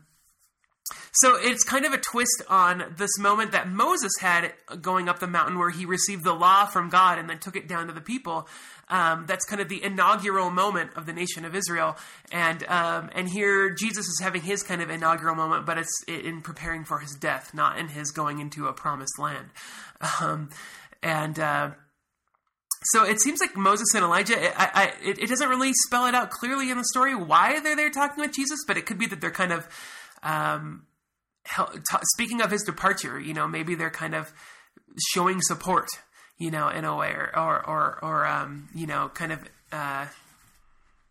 [1.13, 5.27] so it's kind of a twist on this moment that Moses had going up the
[5.27, 8.01] mountain where he received the law from God and then took it down to the
[8.01, 8.47] people.
[8.89, 11.97] Um, that's kind of the inaugural moment of the nation of Israel,
[12.31, 16.41] and um, and here Jesus is having his kind of inaugural moment, but it's in
[16.41, 19.49] preparing for his death, not in his going into a promised land.
[20.21, 20.51] Um,
[21.03, 21.71] and uh,
[22.85, 24.37] so it seems like Moses and Elijah.
[24.61, 27.75] I, I, it, it, doesn't really spell it out clearly in the story why they're
[27.75, 29.67] there talking with Jesus, but it could be that they're kind of
[30.27, 30.87] um,
[32.15, 33.19] speaking of his departure.
[33.19, 34.33] You know, maybe they're kind of
[35.13, 35.89] showing support
[36.39, 39.41] you know, in a way, or or or, or um, you know, kind of
[39.73, 40.07] uh,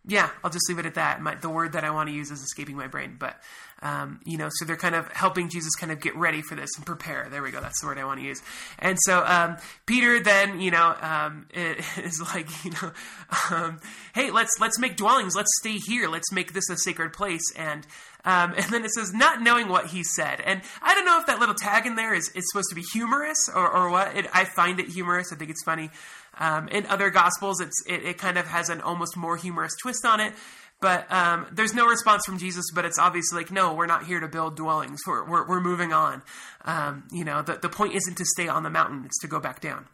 [0.08, 1.22] yeah, I'll just leave it at that.
[1.22, 3.36] My, the word that I want to use is escaping my brain, but
[3.82, 6.70] um, you know, so they're kind of helping Jesus kind of get ready for this
[6.78, 7.28] and prepare.
[7.30, 7.60] There we go.
[7.60, 8.42] That's the word I want to use.
[8.78, 12.92] And so um, Peter then, you know, um, is like, you know,
[13.52, 13.80] um,
[14.14, 15.36] hey, let's let's make dwellings.
[15.36, 16.08] Let's stay here.
[16.08, 17.44] Let's make this a sacred place.
[17.56, 17.86] And
[18.26, 20.42] um, and then it says, not knowing what he said.
[20.42, 22.84] And I don't know if that little tag in there is, is supposed to be
[22.92, 24.18] humorous or, or what.
[24.18, 25.32] It, I find it humorous.
[25.32, 25.92] I think it's funny.
[26.40, 30.06] Um, in other gospels, it's it, it, kind of has an almost more humorous twist
[30.06, 30.34] on it.
[30.82, 34.20] But um, there's no response from Jesus, but it's obviously like, no, we're not here
[34.20, 35.00] to build dwellings.
[35.08, 36.22] We're, we're, we're moving on.
[36.66, 39.40] Um, you know, the, the point isn't to stay on the mountain, it's to go
[39.40, 39.86] back down.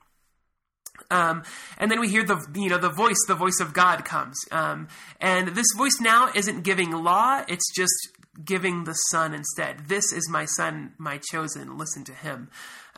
[1.10, 1.44] Um,
[1.78, 4.88] and then we hear the you know the voice, the voice of God comes, um,
[5.20, 8.10] and this voice now isn't giving law; it's just
[8.44, 9.88] giving the Son instead.
[9.88, 11.78] This is my Son, my chosen.
[11.78, 12.50] Listen to him.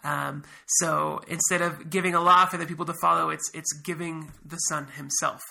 [0.03, 4.31] Um, so instead of giving a law for the people to follow, it's it's giving
[4.45, 5.41] the Son Himself.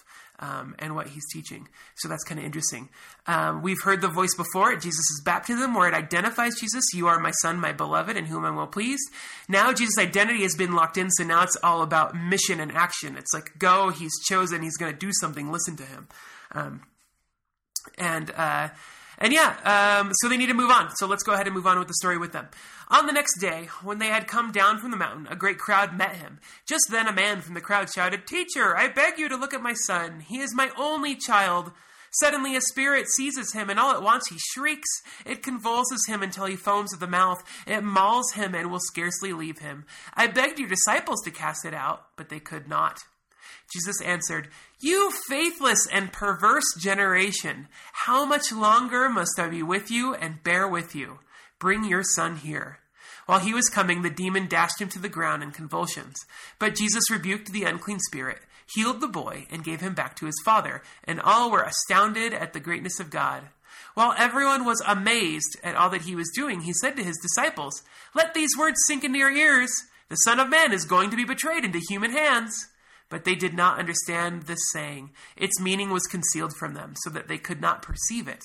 [0.42, 1.68] Um, and what he's teaching.
[1.94, 2.88] So that's kind of interesting.
[3.28, 7.20] Um, we've heard the voice before at Jesus' baptism where it identifies Jesus, You are
[7.20, 9.09] my son, my beloved, in whom I'm well pleased.
[9.48, 13.16] Now Jesus' identity has been locked in, so now it's all about mission and action.
[13.16, 16.09] It's like, go, he's chosen, he's going to do something, listen to him.
[16.50, 16.83] Um,
[17.96, 18.70] and uh,
[19.22, 20.94] and yeah, um, so they need to move on.
[20.96, 22.48] So let's go ahead and move on with the story with them.
[22.88, 25.96] On the next day, when they had come down from the mountain, a great crowd
[25.96, 26.40] met him.
[26.66, 29.62] Just then, a man from the crowd shouted, Teacher, I beg you to look at
[29.62, 30.24] my son.
[30.26, 31.70] He is my only child.
[32.20, 34.90] Suddenly, a spirit seizes him, and all at once he shrieks.
[35.24, 37.44] It convulses him until he foams at the mouth.
[37.64, 39.87] It mauls him and will scarcely leave him.
[40.14, 42.98] I begged your disciples to cast it out, but they could not.
[43.72, 44.48] Jesus answered,
[44.80, 50.68] You faithless and perverse generation, how much longer must I be with you and bear
[50.68, 51.20] with you?
[51.58, 52.78] Bring your son here.
[53.26, 56.16] While he was coming, the demon dashed him to the ground in convulsions.
[56.58, 58.40] But Jesus rebuked the unclean spirit,
[58.74, 62.52] healed the boy, and gave him back to his father, and all were astounded at
[62.52, 63.44] the greatness of God.
[63.94, 67.82] While everyone was amazed at all that he was doing, he said to his disciples,
[68.14, 69.70] Let these words sink into your ears.
[70.08, 72.68] The Son of Man is going to be betrayed into human hands.
[73.12, 75.11] But they did not understand this saying.
[75.37, 78.40] Its meaning was concealed from them, so that they could not perceive it.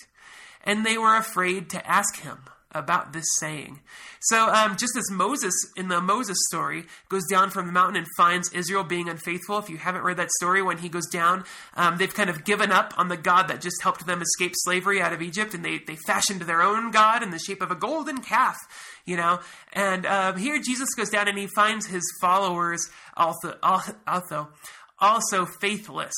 [0.65, 2.39] And they were afraid to ask him
[2.71, 3.79] about this saying.
[4.19, 8.07] So, um, just as Moses in the Moses story goes down from the mountain and
[8.17, 11.97] finds Israel being unfaithful, if you haven't read that story, when he goes down, um,
[11.97, 15.13] they've kind of given up on the God that just helped them escape slavery out
[15.13, 18.17] of Egypt, and they, they fashioned their own God in the shape of a golden
[18.17, 18.57] calf
[19.07, 19.39] you know.
[19.73, 23.55] And um, here Jesus goes down and he finds his followers also
[24.05, 24.49] also
[24.99, 26.13] also faithless.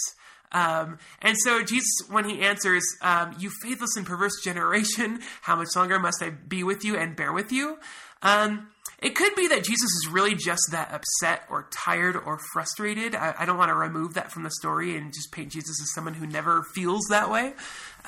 [0.52, 5.70] Um, and so Jesus, when he answers, um, "You faithless and perverse generation, how much
[5.76, 7.78] longer must I be with you and bear with you?"
[8.22, 8.68] Um,
[9.02, 13.16] it could be that Jesus is really just that upset or tired or frustrated.
[13.16, 15.94] I, I don't want to remove that from the story and just paint Jesus as
[15.94, 17.54] someone who never feels that way.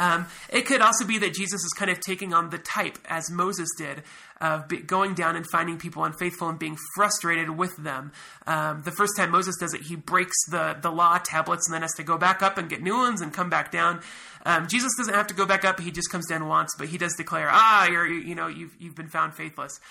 [0.01, 3.29] Um, it could also be that Jesus is kind of taking on the type, as
[3.29, 4.01] Moses did,
[4.41, 8.11] of going down and finding people unfaithful and being frustrated with them.
[8.47, 11.83] Um, the first time Moses does it, he breaks the, the law tablets and then
[11.83, 14.01] has to go back up and get new ones and come back down.
[14.43, 16.97] Um, Jesus doesn't have to go back up; he just comes down once, but he
[16.97, 19.79] does declare, "Ah, you're you know you've you've been found faithless."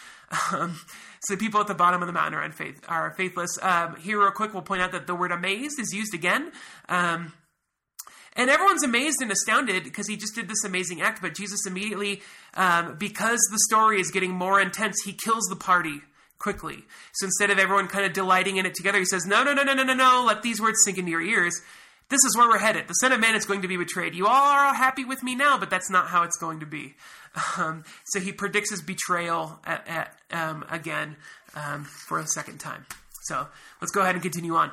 [0.53, 0.79] Um,
[1.23, 3.59] so people at the bottom of the mountain are unfaith are faithless.
[3.63, 6.53] Um, here, real quick, we'll point out that the word "amazed" is used again.
[6.89, 7.33] Um,
[8.35, 11.21] and everyone's amazed and astounded because he just did this amazing act.
[11.21, 12.23] But Jesus immediately,
[12.55, 16.01] um, because the story is getting more intense, he kills the party
[16.39, 16.85] quickly.
[17.13, 19.63] So instead of everyone kind of delighting in it together, he says, No, no, no,
[19.63, 21.61] no, no, no, no, let these words sink into your ears.
[22.09, 22.89] This is where we're headed.
[22.89, 24.17] The Son of Man is going to be betrayed.
[24.17, 26.67] You all are all happy with me now, but that's not how it's going to
[26.67, 26.95] be.
[27.57, 31.15] Um, so he predicts his betrayal at, at, um, again
[31.55, 32.87] um, for a second time.
[33.23, 33.47] So
[33.81, 34.73] let's go ahead and continue on.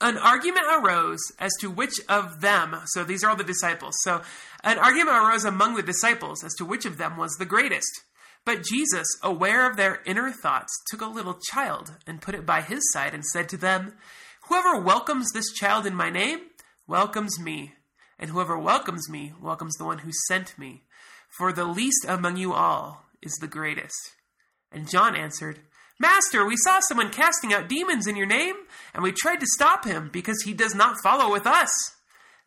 [0.00, 3.94] An argument arose as to which of them, so these are all the disciples.
[4.02, 4.20] So
[4.62, 8.02] an argument arose among the disciples as to which of them was the greatest.
[8.44, 12.60] But Jesus, aware of their inner thoughts, took a little child and put it by
[12.60, 13.94] his side and said to them,
[14.48, 16.40] Whoever welcomes this child in my name
[16.86, 17.74] welcomes me,
[18.18, 20.84] and whoever welcomes me welcomes the one who sent me.
[21.36, 24.14] For the least among you all is the greatest.
[24.70, 25.60] And John answered,
[25.98, 28.54] Master, we saw someone casting out demons in your name,
[28.92, 31.70] and we tried to stop him because he does not follow with us.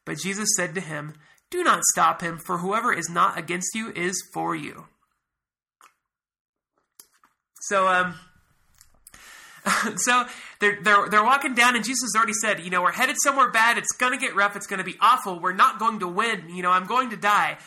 [0.06, 1.14] But Jesus said to him,
[1.50, 4.86] Do not stop him, for whoever is not against you is for you.
[7.62, 8.16] So, um,
[9.98, 10.26] so
[10.60, 13.78] they're, they're, they're walking down, and Jesus already said, You know, we're headed somewhere bad.
[13.78, 14.56] It's going to get rough.
[14.56, 15.40] It's going to be awful.
[15.40, 16.50] We're not going to win.
[16.50, 17.58] You know, I'm going to die.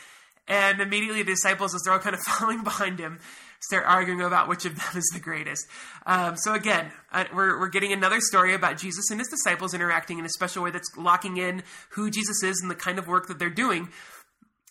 [0.49, 3.19] And immediately the disciples, as they're all kind of following behind him,
[3.63, 5.67] start arguing about which of them is the greatest.
[6.07, 10.19] Um, so again, uh, we're we're getting another story about Jesus and his disciples interacting
[10.19, 13.29] in a special way that's locking in who Jesus is and the kind of work
[13.29, 13.89] that they're doing.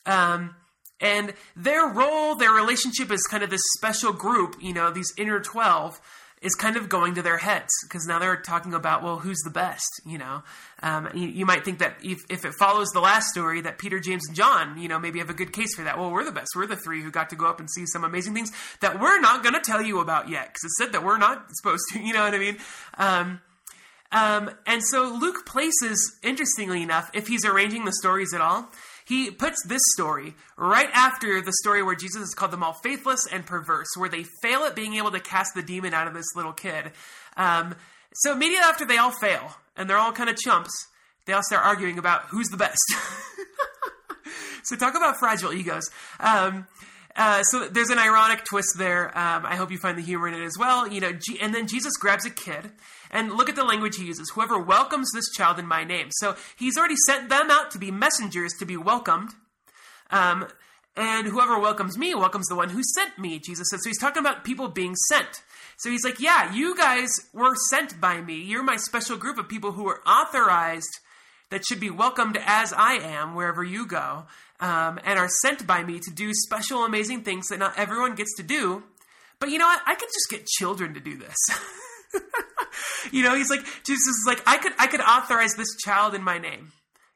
[0.05, 0.55] Um,
[0.99, 5.39] and their role, their relationship is kind of this special group, you know, these inner
[5.39, 5.99] 12
[6.41, 9.51] is kind of going to their heads because now they're talking about, well, who's the
[9.51, 10.41] best, you know?
[10.81, 13.99] Um, you, you, might think that if, if it follows the last story, that Peter,
[13.99, 15.99] James, and John, you know, maybe have a good case for that.
[15.99, 16.49] Well, we're the best.
[16.55, 19.19] We're the three who got to go up and see some amazing things that we're
[19.19, 21.99] not going to tell you about yet because it said that we're not supposed to,
[22.03, 22.57] you know what I mean?
[22.97, 23.41] Um,
[24.11, 28.69] um, and so Luke places, interestingly enough, if he's arranging the stories at all,
[29.11, 33.27] he puts this story right after the story where Jesus has called them all faithless
[33.29, 36.33] and perverse, where they fail at being able to cast the demon out of this
[36.33, 36.93] little kid.
[37.35, 37.75] Um,
[38.13, 40.71] so immediately after they all fail, and they're all kind of chumps,
[41.25, 42.79] they all start arguing about who's the best.
[44.63, 45.89] so talk about fragile egos.
[46.21, 46.65] Um,
[47.15, 49.07] uh, so there's an ironic twist there.
[49.17, 50.87] Um, I hope you find the humor in it as well.
[50.87, 52.71] You know, G- and then Jesus grabs a kid,
[53.09, 54.31] and look at the language he uses.
[54.31, 56.07] Whoever welcomes this child in my name.
[56.11, 59.31] So he's already sent them out to be messengers to be welcomed.
[60.09, 60.47] Um,
[60.95, 63.79] and whoever welcomes me welcomes the one who sent me, Jesus said.
[63.81, 65.41] So he's talking about people being sent.
[65.77, 68.41] So he's like, yeah, you guys were sent by me.
[68.41, 70.99] You're my special group of people who are authorized
[71.51, 74.25] that should be welcomed as I am wherever you go
[74.59, 78.35] um, and are sent by me to do special, amazing things that not everyone gets
[78.37, 78.83] to do.
[79.39, 79.81] But you know what?
[79.85, 81.37] I could just get children to do this.
[83.11, 86.23] you know, he's like Jesus is like I could I could authorize this child in
[86.23, 86.71] my name.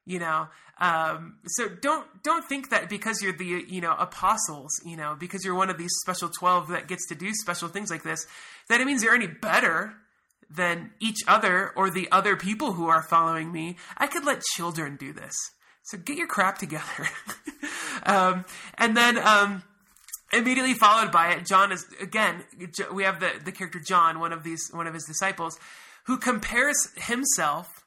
[0.06, 0.48] You know,
[0.80, 5.46] um, so don't don't think that because you're the you know apostles, you know, because
[5.46, 8.26] you're one of these special twelve that gets to do special things like this,
[8.70, 9.94] that it means you're any better
[10.50, 13.78] than each other or the other people who are following me.
[13.98, 15.36] I could let children do this.
[15.84, 17.10] So get your crap together.
[18.04, 18.46] um,
[18.78, 19.64] and then um,
[20.34, 22.43] immediately followed by it, John is again.
[22.91, 25.60] We have the the character John, one of these one of his disciples,
[26.06, 27.85] who compares himself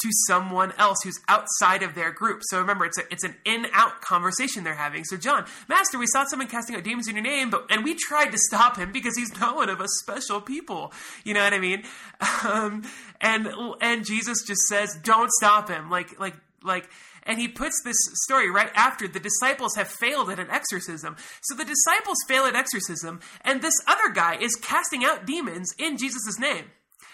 [0.00, 2.42] to someone else who's outside of their group.
[2.44, 5.04] So remember, it's a, it's an in out conversation they're having.
[5.04, 7.94] So John, Master, we saw someone casting out demons in your name, but and we
[7.94, 10.92] tried to stop him because he's not one of us special people.
[11.24, 11.84] You know what I mean?
[12.42, 12.84] Um,
[13.20, 13.48] and
[13.80, 15.90] and Jesus just says, don't stop him.
[15.90, 16.88] Like like like
[17.24, 21.16] and he puts this story right after the disciples have failed at an exorcism.
[21.42, 25.98] So the disciples fail at exorcism, and this other guy is casting out demons in
[25.98, 26.66] Jesus' name.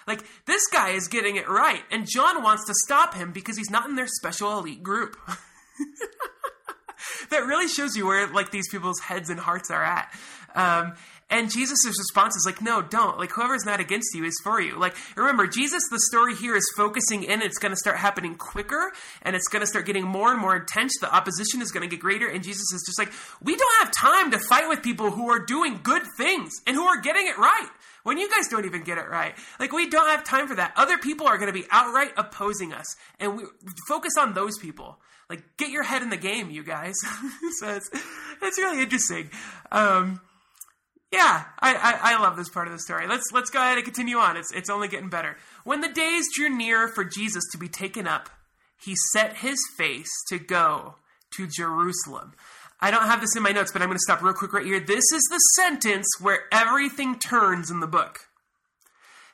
[0.07, 3.71] Like, this guy is getting it right, and John wants to stop him because he's
[3.71, 5.17] not in their special elite group.
[7.31, 10.13] that really shows you where, like, these people's heads and hearts are at.
[10.55, 10.95] Um,
[11.29, 13.19] and Jesus' response is like, no, don't.
[13.19, 14.79] Like, whoever's not against you is for you.
[14.79, 17.43] Like, remember, Jesus, the story here is focusing in.
[17.43, 18.93] It's going to start happening quicker
[19.23, 20.97] and it's going to start getting more and more intense.
[21.01, 22.29] The opposition is going to get greater.
[22.29, 25.41] And Jesus is just like, we don't have time to fight with people who are
[25.41, 27.71] doing good things and who are getting it right
[28.07, 29.35] when you guys don't even get it right.
[29.59, 30.73] Like, we don't have time for that.
[30.77, 32.87] Other people are going to be outright opposing us.
[33.19, 33.43] And we
[33.89, 35.01] focus on those people.
[35.29, 36.95] Like, get your head in the game, you guys.
[37.59, 37.91] so it's,
[38.41, 39.29] it's really interesting.
[39.73, 40.21] Um,
[41.11, 43.09] yeah, I, I, I, love this part of the story.
[43.09, 44.37] Let's let's go ahead and continue on.
[44.37, 45.37] It's it's only getting better.
[45.65, 48.29] When the days drew near for Jesus to be taken up,
[48.81, 50.97] he set his face to go
[51.37, 52.35] to Jerusalem.
[52.81, 54.65] I don't have this in my notes, but I'm going to stop real quick right
[54.65, 54.81] here.
[54.81, 58.19] This is the sentence where everything turns in the book.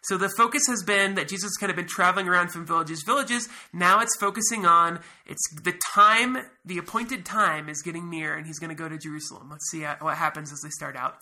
[0.03, 3.01] So the focus has been that Jesus has kind of been traveling around from villages,
[3.01, 3.49] to villages.
[3.73, 8.59] Now it's focusing on it's the time, the appointed time is getting near, and he's
[8.59, 9.49] going to go to Jerusalem.
[9.51, 11.19] Let's see what happens as they start out.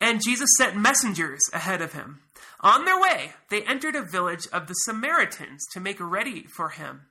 [0.00, 2.20] And Jesus sent messengers ahead of him.
[2.60, 7.02] On their way, they entered a village of the Samaritans to make ready for him.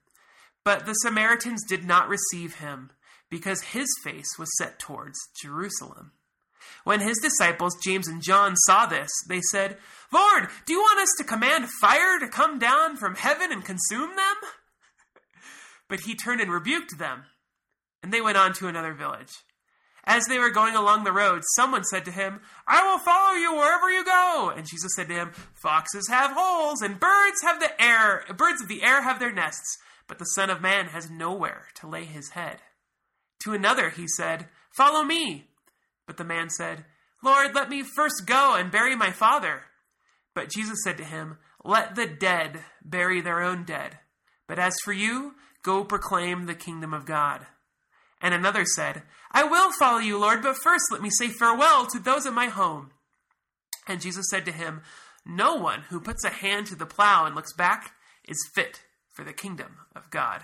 [0.64, 2.90] But the Samaritans did not receive him
[3.30, 6.12] because his face was set towards Jerusalem.
[6.84, 9.78] When his disciples, James and John, saw this, they said,
[10.12, 14.16] Lord, do you want us to command fire to come down from heaven and consume
[14.16, 14.36] them?
[15.88, 17.24] But he turned and rebuked them,
[18.04, 19.32] and they went on to another village.
[20.04, 23.56] As they were going along the road, someone said to him, I will follow you
[23.56, 24.54] wherever you go.
[24.56, 28.68] And Jesus said to him, Foxes have holes, and birds have the air, birds of
[28.68, 29.78] the air have their nests,
[30.08, 32.62] but the Son of Man has nowhere to lay his head.
[33.42, 35.48] To another he said, Follow me.
[36.06, 36.86] But the man said,
[37.24, 39.64] Lord, let me first go and bury my father.
[40.34, 44.00] But Jesus said to him, Let the dead bury their own dead.
[44.48, 47.46] But as for you, go proclaim the kingdom of God.
[48.22, 52.00] And another said, I will follow you, Lord, but first let me say farewell to
[52.00, 52.92] those at my home.
[53.88, 54.82] And Jesus said to him,
[55.26, 57.94] No one who puts a hand to the plow and looks back
[58.28, 58.82] is fit
[59.14, 60.44] for the kingdom of God.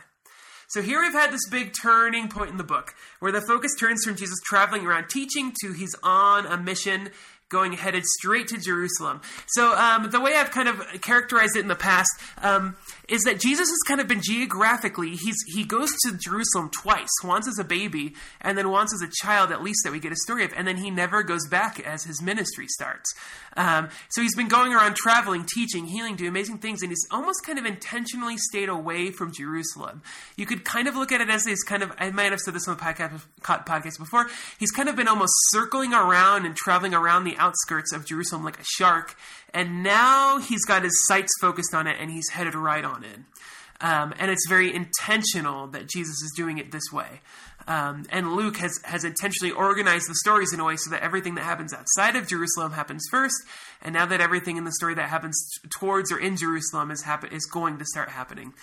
[0.68, 4.04] So here we've had this big turning point in the book where the focus turns
[4.04, 7.10] from Jesus traveling around teaching to he's on a mission
[7.50, 9.22] going headed straight to Jerusalem.
[9.48, 12.10] So um, the way I've kind of characterized it in the past
[12.42, 12.76] um,
[13.08, 17.48] is that Jesus has kind of been geographically he's he goes to Jerusalem twice, once
[17.48, 20.16] as a baby and then once as a child at least that we get a
[20.16, 23.14] story of, and then he never goes back as his ministry starts.
[23.58, 27.46] Um, so he's been going around traveling, teaching, healing, doing amazing things, and he's almost
[27.46, 30.02] kind of intentionally stayed away from Jerusalem.
[30.36, 32.54] You could kind of look at it as he's kind of I might have said
[32.54, 34.28] this on the podcast podcast before.
[34.60, 38.60] He's kind of been almost circling around and traveling around the outskirts of Jerusalem like
[38.60, 39.16] a shark,
[39.54, 43.26] and now he's got his sights focused on it and he's headed right on in.
[43.82, 47.22] Um, and it's very intentional that Jesus is doing it this way.
[47.68, 51.36] Um, and Luke has, has intentionally organized the stories in a way so that everything
[51.36, 53.36] that happens outside of Jerusalem happens first,
[53.82, 55.36] and now that everything in the story that happens
[55.80, 58.54] towards or in Jerusalem is happen- is going to start happening.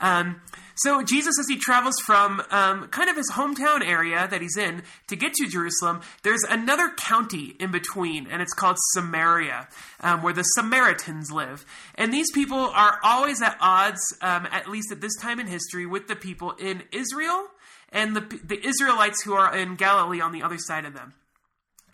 [0.00, 0.40] Um,
[0.76, 4.82] so Jesus, as he travels from um, kind of his hometown area that he's in
[5.08, 9.68] to get to Jerusalem, there's another county in between, and it's called Samaria,
[10.00, 11.66] um, where the Samaritans live.
[11.96, 15.84] And these people are always at odds, um, at least at this time in history,
[15.84, 17.48] with the people in Israel
[17.92, 21.14] and the the Israelites who are in Galilee on the other side of them.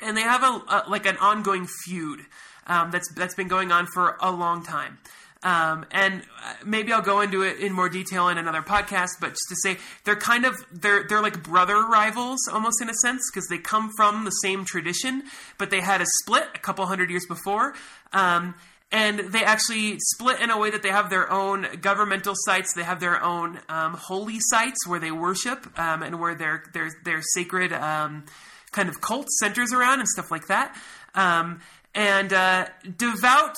[0.01, 2.21] And they have a, a like an ongoing feud
[2.67, 4.99] um, that's that's been going on for a long time.
[5.43, 9.11] Um, and uh, maybe I'll go into it in more detail in another podcast.
[9.21, 12.95] But just to say, they're kind of they're they're like brother rivals almost in a
[12.95, 15.25] sense because they come from the same tradition,
[15.59, 17.75] but they had a split a couple hundred years before.
[18.13, 18.55] Um,
[18.93, 22.73] and they actually split in a way that they have their own governmental sites.
[22.75, 26.91] They have their own um, holy sites where they worship um, and where their their
[27.05, 28.25] their sacred um,
[28.71, 30.77] kind of cult centers around and stuff like that.
[31.15, 31.61] Um,
[31.95, 32.67] and uh,
[32.97, 33.57] devout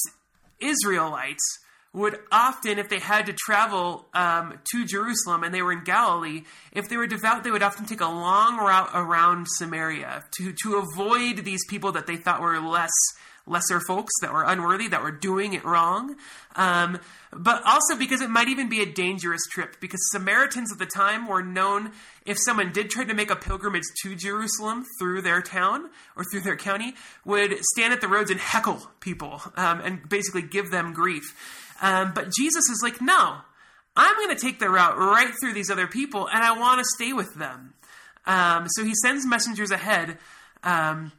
[0.61, 1.59] Israelites
[1.95, 6.43] would often, if they had to travel um, to Jerusalem and they were in Galilee,
[6.73, 10.77] if they were devout, they would often take a long route around Samaria to to
[10.77, 12.93] avoid these people that they thought were less
[13.49, 16.17] lesser folks that were unworthy, that were doing it wrong.
[16.57, 16.99] Um,
[17.33, 21.27] but also because it might even be a dangerous trip, because Samaritans at the time
[21.27, 21.93] were known
[22.25, 26.41] if someone did try to make a pilgrimage to Jerusalem through their town or through
[26.41, 30.93] their county, would stand at the roads and heckle people um, and basically give them
[30.93, 31.35] grief.
[31.81, 33.37] Um, but Jesus is like, no,
[33.97, 36.85] I'm going to take the route right through these other people, and I want to
[36.85, 37.75] stay with them.
[38.27, 40.19] Um, so he sends messengers ahead
[40.63, 41.13] um,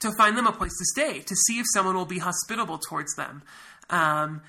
[0.00, 3.14] to find them a place to stay, to see if someone will be hospitable towards
[3.16, 3.42] them.
[3.90, 4.42] Um,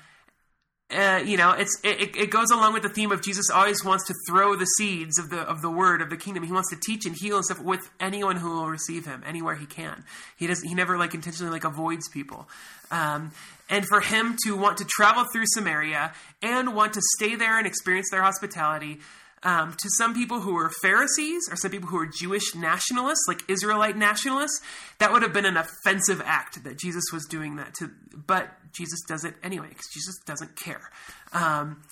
[0.92, 4.06] uh, you know, it's it, it goes along with the theme of Jesus always wants
[4.08, 6.42] to throw the seeds of the of the word of the kingdom.
[6.42, 9.54] He wants to teach and heal and stuff with anyone who will receive him anywhere
[9.54, 10.04] he can.
[10.36, 10.68] He doesn't.
[10.68, 12.48] He never like intentionally like avoids people.
[12.90, 13.30] Um,
[13.68, 16.12] and for him to want to travel through Samaria
[16.42, 18.98] and want to stay there and experience their hospitality
[19.42, 23.42] um, to some people who were Pharisees or some people who were Jewish nationalists, like
[23.48, 24.60] Israelite nationalists,
[24.98, 27.90] that would have been an offensive act that Jesus was doing that to.
[28.14, 30.90] But Jesus does it anyway because Jesus doesn't care.
[31.32, 31.82] Um,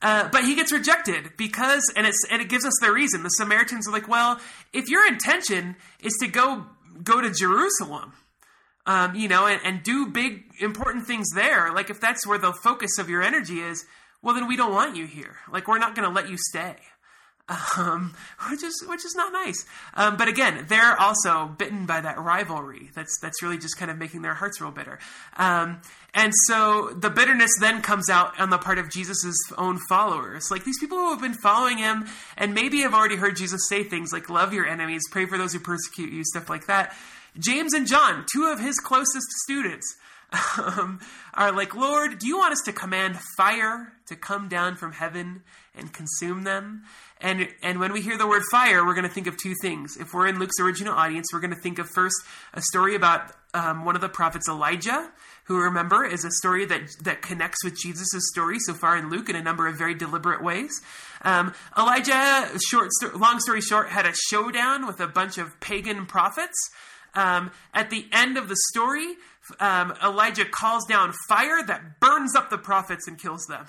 [0.00, 3.22] uh, but he gets rejected because, and it's and it gives us the reason.
[3.22, 4.40] The Samaritans are like, well,
[4.72, 6.66] if your intention is to go
[7.02, 8.12] go to Jerusalem,
[8.86, 12.52] um, you know, and, and do big important things there, like if that's where the
[12.64, 13.84] focus of your energy is,
[14.22, 15.36] well, then we don't want you here.
[15.50, 16.76] Like we're not going to let you stay
[17.76, 18.14] um,
[18.50, 19.64] which is which is not nice.
[19.94, 22.90] Um, but again, they're also bitten by that rivalry.
[22.94, 24.98] That's that's really just kind of making their hearts real bitter.
[25.36, 25.80] Um,
[26.14, 30.50] and so the bitterness then comes out on the part of Jesus' own followers.
[30.50, 33.82] Like these people who have been following him and maybe have already heard Jesus say
[33.82, 36.94] things like "Love your enemies, pray for those who persecute you," stuff like that.
[37.38, 39.96] James and John, two of his closest students.
[40.58, 41.00] Um,
[41.34, 45.42] are like, Lord, do you want us to command fire to come down from heaven
[45.74, 46.84] and consume them?
[47.22, 49.96] And and when we hear the word fire, we're going to think of two things.
[49.96, 52.16] If we're in Luke's original audience, we're going to think of first
[52.52, 55.10] a story about um, one of the prophets, Elijah,
[55.44, 59.28] who remember is a story that that connects with Jesus' story so far in Luke
[59.28, 60.82] in a number of very deliberate ways.
[61.22, 66.56] Um, Elijah, short, long story short, had a showdown with a bunch of pagan prophets.
[67.14, 69.14] Um, at the end of the story,
[69.60, 73.66] um, Elijah calls down fire that burns up the prophets and kills them.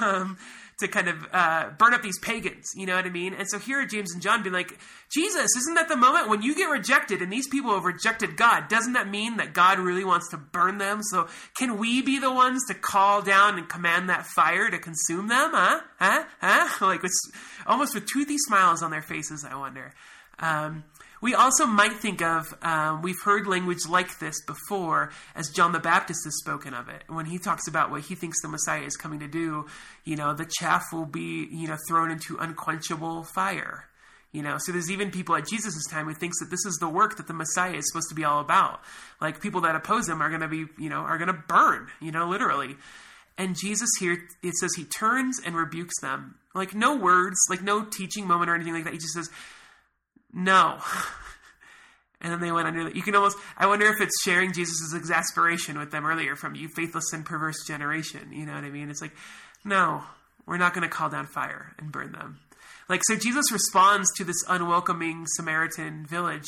[0.80, 2.72] to kind of uh, burn up these pagans.
[2.74, 3.34] You know what I mean?
[3.34, 4.78] And so here are James and John being like,
[5.12, 8.68] Jesus, isn't that the moment when you get rejected and these people have rejected God?
[8.68, 11.02] Doesn't that mean that God really wants to burn them?
[11.02, 15.28] So can we be the ones to call down and command that fire to consume
[15.28, 15.50] them?
[15.52, 15.80] Huh?
[15.98, 16.24] Huh?
[16.40, 16.68] Huh?
[16.94, 17.12] Like with,
[17.66, 19.92] almost with toothy smiles on their faces, I wonder.
[20.38, 20.84] Um,
[21.24, 25.80] we also might think of, um, we've heard language like this before as John the
[25.80, 27.02] Baptist has spoken of it.
[27.08, 29.64] When he talks about what he thinks the Messiah is coming to do,
[30.04, 33.86] you know, the chaff will be, you know, thrown into unquenchable fire.
[34.32, 36.90] You know, so there's even people at Jesus' time who thinks that this is the
[36.90, 38.82] work that the Messiah is supposed to be all about.
[39.18, 41.88] Like people that oppose him are going to be, you know, are going to burn,
[42.02, 42.76] you know, literally.
[43.38, 46.34] And Jesus here, it says he turns and rebukes them.
[46.54, 48.92] Like no words, like no teaching moment or anything like that.
[48.92, 49.30] He just says,
[50.34, 50.78] no.
[52.24, 52.88] And then they went under.
[52.88, 53.36] You can almost.
[53.54, 57.66] I wonder if it's sharing Jesus' exasperation with them earlier from you faithless and perverse
[57.66, 58.32] generation.
[58.32, 58.88] You know what I mean?
[58.88, 59.12] It's like,
[59.62, 60.02] no,
[60.46, 62.38] we're not going to call down fire and burn them.
[62.88, 66.46] Like so, Jesus responds to this unwelcoming Samaritan village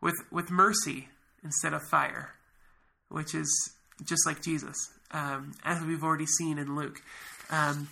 [0.00, 1.08] with with mercy
[1.42, 2.34] instead of fire,
[3.08, 3.72] which is
[4.04, 4.76] just like Jesus,
[5.10, 7.02] um, as we've already seen in Luke.
[7.50, 7.88] Um,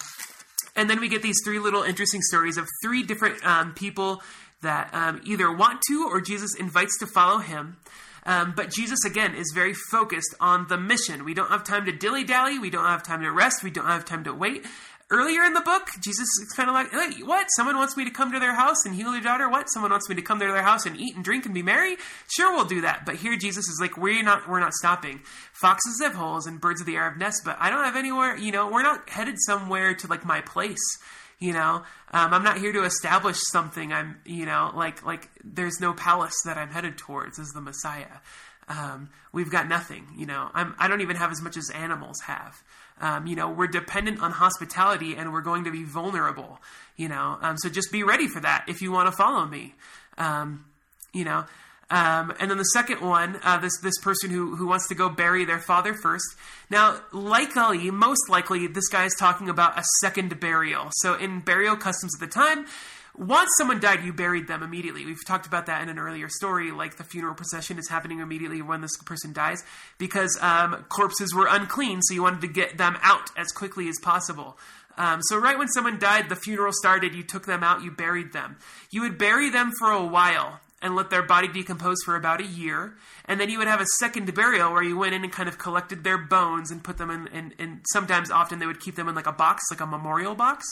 [0.76, 4.22] and then we get these three little interesting stories of three different um, people
[4.66, 7.76] that um, either want to or Jesus invites to follow him.
[8.24, 11.24] Um, but Jesus, again, is very focused on the mission.
[11.24, 12.58] We don't have time to dilly dally.
[12.58, 13.62] We don't have time to rest.
[13.62, 14.66] We don't have time to wait.
[15.08, 17.46] Earlier in the book, Jesus is kind of like, hey, what?
[17.54, 19.48] Someone wants me to come to their house and heal their daughter?
[19.48, 19.70] What?
[19.70, 21.96] Someone wants me to come to their house and eat and drink and be merry?
[22.26, 23.06] Sure, we'll do that.
[23.06, 25.20] But here, Jesus is like, we're not, we're not stopping.
[25.52, 28.36] Foxes have holes and birds of the air have nests, but I don't have anywhere.
[28.36, 30.98] You know, we're not headed somewhere to like my place
[31.38, 31.82] you know?
[32.12, 36.34] Um, i'm not here to establish something i'm you know like like there's no palace
[36.44, 38.18] that i'm headed towards as the messiah.
[38.68, 40.50] Um, we've got nothing you know?
[40.54, 42.62] I'm, i don't even have as much as animals have.
[43.00, 46.58] Um, you know we're dependent on hospitality and we're going to be vulnerable
[46.96, 47.38] you know?
[47.42, 49.74] Um, so just be ready for that if you want to follow me.
[50.18, 50.64] Um,
[51.12, 51.44] you know
[51.88, 55.08] um, and then the second one, uh, this this person who who wants to go
[55.08, 56.24] bury their father first.
[56.68, 60.88] Now, likely, most likely, this guy is talking about a second burial.
[60.96, 62.66] So, in burial customs at the time,
[63.16, 65.06] once someone died, you buried them immediately.
[65.06, 66.72] We've talked about that in an earlier story.
[66.72, 69.62] Like the funeral procession is happening immediately when this person dies
[69.96, 73.96] because um, corpses were unclean, so you wanted to get them out as quickly as
[74.02, 74.58] possible.
[74.98, 78.32] Um, so, right when someone died, the funeral started, you took them out, you buried
[78.32, 78.56] them.
[78.90, 82.46] You would bury them for a while and let their body decompose for about a
[82.46, 82.94] year.
[83.24, 85.56] And then you would have a second burial where you went in and kind of
[85.58, 89.08] collected their bones and put them in, and, and sometimes often they would keep them
[89.08, 90.64] in like a box, like a memorial box,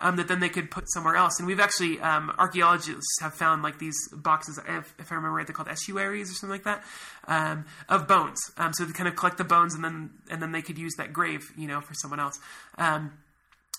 [0.00, 1.38] um, that then they could put somewhere else.
[1.38, 5.46] And we've actually, um, archaeologists have found like these boxes, if, if, I remember right,
[5.46, 6.84] they're called ossuaries or something like that,
[7.26, 8.38] um, of bones.
[8.56, 10.94] Um, so they kind of collect the bones and then, and then they could use
[10.98, 12.38] that grave, you know, for someone else.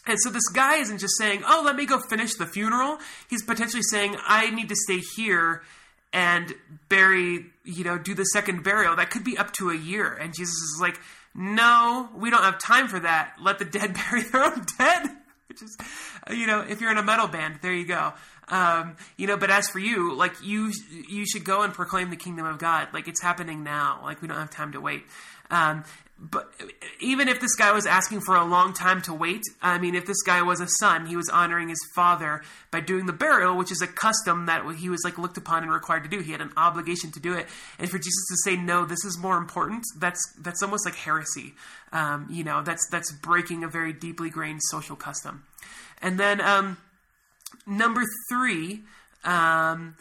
[0.06, 3.44] And so this guy isn't just saying, "Oh, let me go finish the funeral." He's
[3.44, 5.62] potentially saying, "I need to stay here
[6.12, 6.54] and
[6.88, 8.96] bury, you know, do the second burial.
[8.96, 11.00] That could be up to a year." And Jesus is like,
[11.36, 13.34] "No, we don't have time for that.
[13.40, 15.10] Let the dead bury their own dead."
[15.48, 15.78] Which is,
[16.30, 18.14] you know, if you're in a metal band, there you go.
[18.50, 20.72] Um, you know, but as for you, like you,
[21.08, 22.90] you should go and proclaim the kingdom of God.
[22.94, 24.00] Like it's happening now.
[24.04, 25.04] Like we don't have time to wait.
[25.52, 25.84] Um,
[26.22, 26.52] but
[27.00, 30.06] even if this guy was asking for a long time to wait, I mean, if
[30.06, 32.42] this guy was a son, he was honoring his father
[32.72, 35.72] by doing the burial, which is a custom that he was like looked upon and
[35.72, 36.20] required to do.
[36.20, 37.48] He had an obligation to do it,
[37.78, 39.84] and for Jesus to say no, this is more important.
[39.98, 41.54] That's that's almost like heresy.
[41.94, 45.46] Um, you know, that's that's breaking a very deeply grained social custom.
[46.02, 46.78] And then um,
[47.66, 48.82] number three.
[49.24, 49.96] Um,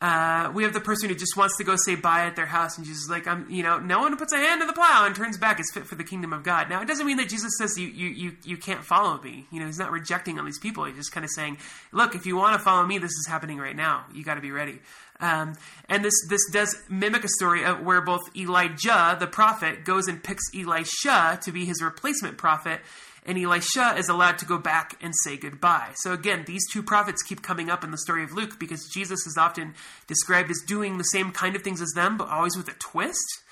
[0.00, 2.78] uh, we have the person who just wants to go say bye at their house,
[2.78, 5.04] and Jesus is like, "I'm, you know, no one puts a hand to the plow
[5.04, 7.28] and turns back is fit for the kingdom of God." Now, it doesn't mean that
[7.28, 9.46] Jesus says you you you, you can't follow me.
[9.50, 10.84] You know, he's not rejecting all these people.
[10.84, 11.58] He's just kind of saying,
[11.92, 14.06] "Look, if you want to follow me, this is happening right now.
[14.14, 14.78] You got to be ready."
[15.20, 15.54] Um,
[15.90, 20.24] and this this does mimic a story of where both Elijah, the prophet, goes and
[20.24, 22.80] picks Elisha to be his replacement prophet
[23.26, 25.90] and Elisha is allowed to go back and say goodbye.
[25.96, 29.26] So again, these two prophets keep coming up in the story of Luke because Jesus
[29.26, 29.74] is often
[30.06, 33.42] described as doing the same kind of things as them, but always with a twist.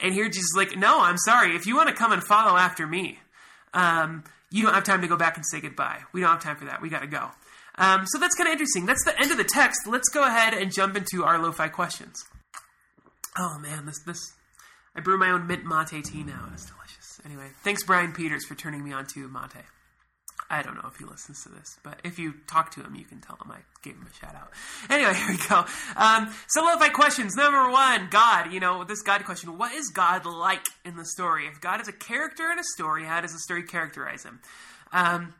[0.00, 1.56] And here Jesus is like, no, I'm sorry.
[1.56, 3.18] If you want to come and follow after me,
[3.72, 6.00] um, you don't have time to go back and say goodbye.
[6.12, 6.82] We don't have time for that.
[6.82, 7.30] We got to go.
[7.76, 8.86] Um, so that's kind of interesting.
[8.86, 9.80] That's the end of the text.
[9.86, 12.24] Let's go ahead and jump into our lo-fi questions.
[13.36, 14.32] Oh man, this this
[14.94, 16.50] I brew my own mint mate tea now.
[16.52, 16.83] It's delicious.
[17.24, 19.64] Anyway, thanks Brian Peters for turning me on to mate.
[20.50, 23.04] I don't know if he listens to this, but if you talk to him, you
[23.04, 24.50] can tell him I gave him a shout out.
[24.90, 25.64] Anyway, here we go.
[25.96, 27.34] Um, so, lo-fi questions.
[27.34, 28.52] Number one, God.
[28.52, 29.56] You know, this God question.
[29.56, 31.46] What is God like in the story?
[31.46, 34.40] If God is a character in a story, how does the story characterize him?
[34.92, 35.34] Um,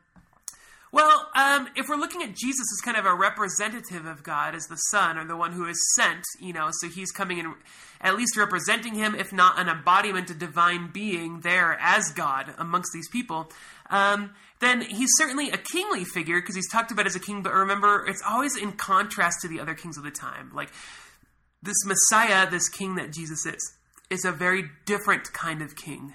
[0.95, 4.67] well, um, if we're looking at Jesus as kind of a representative of God, as
[4.69, 7.53] the Son or the one who is sent, you know, so he's coming in
[8.01, 12.93] at least representing him, if not an embodiment of divine being there as God amongst
[12.95, 13.51] these people,
[13.91, 17.53] um, then he's certainly a kingly figure because he's talked about as a king, but
[17.53, 20.53] remember, it's always in contrast to the other kings of the time.
[20.55, 20.71] Like
[21.61, 23.73] this Messiah, this king that Jesus is,
[24.11, 26.15] is a very different kind of king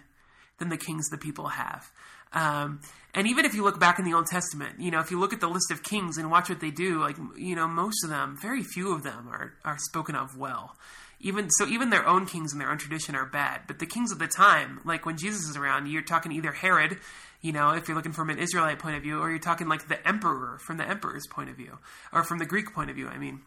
[0.57, 1.91] than the kings the people have.
[2.33, 2.81] Um,
[3.13, 5.33] and even if you look back in the Old Testament, you know, if you look
[5.33, 8.09] at the list of kings and watch what they do, like you know, most of
[8.09, 10.75] them, very few of them are are spoken of well.
[11.21, 13.61] Even so, even their own kings and their own tradition are bad.
[13.67, 16.97] But the kings of the time, like when Jesus is around, you're talking either Herod,
[17.41, 19.87] you know, if you're looking from an Israelite point of view, or you're talking like
[19.87, 21.77] the emperor from the emperor's point of view,
[22.13, 23.07] or from the Greek point of view.
[23.07, 23.41] I mean,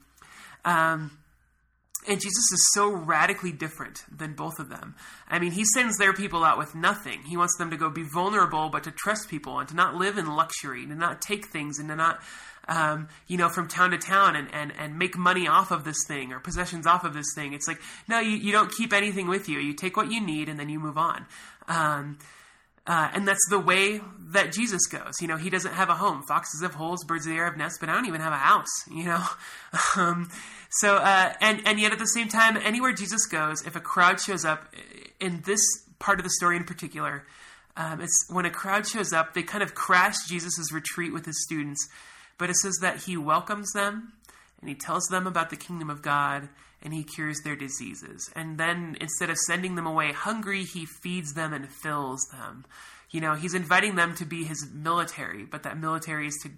[0.64, 1.12] um,
[2.08, 4.96] and Jesus is so radically different than both of them.
[5.28, 7.22] I mean, he sends their people out with nothing.
[7.22, 10.18] He wants them to go be vulnerable, but to trust people and to not live
[10.18, 12.20] in luxury, to not take things and to not,
[12.66, 16.04] um, you know, from town to town and, and, and make money off of this
[16.08, 17.52] thing or possessions off of this thing.
[17.52, 19.60] It's like, no, you, you don't keep anything with you.
[19.60, 21.26] You take what you need and then you move on.
[21.68, 22.18] Um,
[22.86, 24.00] uh, and that's the way
[24.32, 25.14] that Jesus goes.
[25.20, 26.22] You know, he doesn't have a home.
[26.22, 28.36] Foxes have holes, birds of the air have nests, but I don't even have a
[28.36, 28.88] house.
[28.90, 29.24] You know,
[29.96, 30.30] um,
[30.70, 34.20] so uh, and and yet at the same time, anywhere Jesus goes, if a crowd
[34.20, 34.74] shows up,
[35.20, 35.60] in this
[35.98, 37.24] part of the story in particular,
[37.76, 41.42] um, it's when a crowd shows up, they kind of crash Jesus' retreat with his
[41.44, 41.88] students,
[42.38, 44.12] but it says that he welcomes them
[44.62, 46.48] and he tells them about the kingdom of God
[46.82, 48.30] and he cures their diseases.
[48.34, 52.64] And then instead of sending them away hungry, he feeds them and fills them.
[53.10, 56.50] You know, he's inviting them to be his military, but that military is to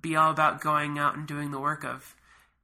[0.00, 2.14] be all about going out and doing the work of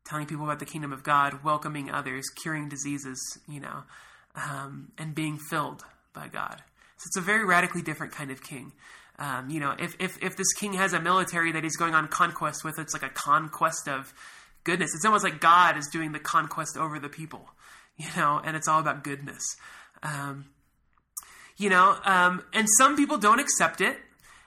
[0.05, 3.85] telling people about the kingdom of God, welcoming others, curing diseases, you know,
[4.35, 6.63] um, and being filled by God.
[6.97, 8.73] So it's a very radically different kind of king.
[9.19, 12.09] Um, you know, if, if, if this king has a military that he's going on
[12.09, 14.13] conquest with, it's like a conquest of
[14.65, 14.91] goodness.
[14.95, 17.49] It's almost like God is doing the conquest over the people,
[17.97, 19.43] you know, and it's all about goodness.
[20.03, 20.47] Um,
[21.57, 23.99] you know, um, and some people don't accept it,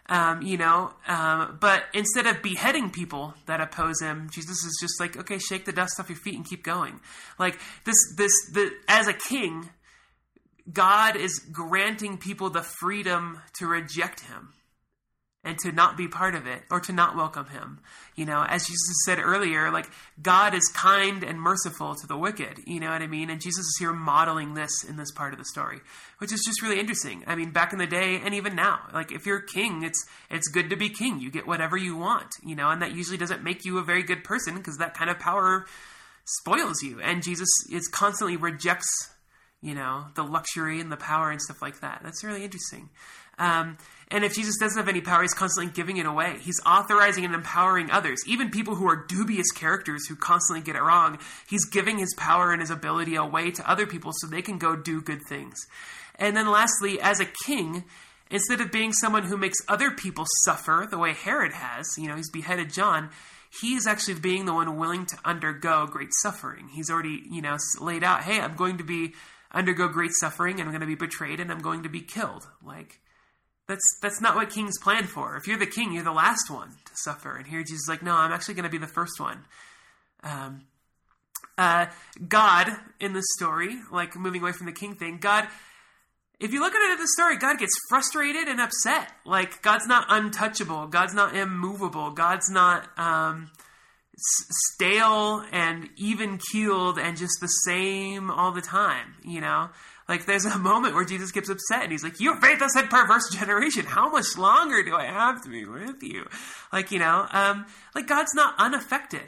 [0.08, 5.00] um, you know, um, but instead of beheading people that oppose him, Jesus is just
[5.00, 7.00] like, okay, shake the dust off your feet and keep going.
[7.40, 9.70] Like this, this, the as a king,
[10.72, 14.54] God is granting people the freedom to reject him
[15.46, 17.80] and to not be part of it or to not welcome him.
[18.16, 19.90] You know, as Jesus said earlier, like
[20.22, 22.60] God is kind and merciful to the wicked.
[22.66, 23.30] You know what I mean?
[23.30, 25.80] And Jesus is here modeling this in this part of the story,
[26.18, 27.24] which is just really interesting.
[27.28, 30.48] I mean, back in the day and even now, like if you're king, it's it's
[30.50, 31.20] good to be king.
[31.20, 34.04] You get whatever you want, you know, and that usually doesn't make you a very
[34.04, 35.66] good person because that kind of power
[36.26, 37.00] spoils you.
[37.02, 38.90] And Jesus is constantly rejects,
[39.62, 42.02] you know, the luxury and the power and stuff like that.
[42.04, 42.90] That's really interesting.
[43.38, 43.78] Um,
[44.12, 46.38] and if Jesus doesn't have any power, he's constantly giving it away.
[46.40, 50.84] He's authorizing and empowering others, even people who are dubious characters who constantly get it
[50.84, 51.18] wrong.
[51.48, 54.76] He's giving his power and his ability away to other people so they can go
[54.76, 55.58] do good things.
[56.18, 57.84] And then lastly, as a king,
[58.30, 62.16] instead of being someone who makes other people suffer the way Herod has, you know,
[62.16, 63.10] he's beheaded John,
[63.60, 66.70] he's actually being the one willing to undergo great suffering.
[66.74, 69.14] He's already, you know, laid out, hey, I'm going to be
[69.52, 72.48] undergo great suffering and I'm going to be betrayed and I'm going to be killed.
[72.64, 73.00] Like,
[73.68, 75.36] that's that's not what kings plan for.
[75.38, 77.36] If you're the king, you're the last one to suffer.
[77.36, 79.46] And here Jesus is like, no, I'm actually going to be the first one.
[80.24, 80.66] Um,
[81.58, 81.88] uh,
[82.28, 85.48] God in the story, like moving away from the king thing, God.
[86.38, 89.10] If you look at it in the story, God gets frustrated and upset.
[89.26, 90.88] Like God's not untouchable.
[90.88, 92.12] God's not immovable.
[92.12, 93.52] God's not um,
[94.18, 99.16] stale and even keeled and just the same all the time.
[99.24, 99.70] You know,
[100.08, 103.30] like there's a moment where Jesus gets upset and he's like, "You faithless and perverse
[103.32, 106.28] generation, how much longer do I have to be with you?"
[106.72, 109.26] Like you know, um, like God's not unaffected,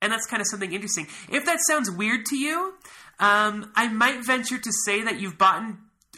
[0.00, 1.06] and that's kind of something interesting.
[1.30, 2.74] If that sounds weird to you,
[3.18, 5.64] um, I might venture to say that you've bought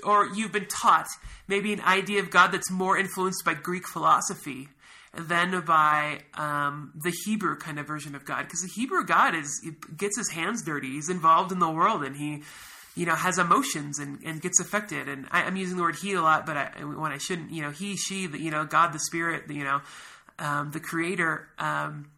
[0.05, 1.09] or you've been taught
[1.49, 4.69] maybe an idea of God that's more influenced by Greek philosophy
[5.15, 9.61] than by um, the Hebrew kind of version of God, because the Hebrew God is
[9.97, 10.93] gets his hands dirty.
[10.93, 12.43] He's involved in the world, and he
[12.97, 15.09] you know, has emotions and, and gets affected.
[15.09, 17.63] And I, am using the word he a lot, but I, when I shouldn't, you
[17.63, 19.81] know, he, she, the, you know, God, the Spirit, you know,
[20.39, 22.11] um, the Creator um,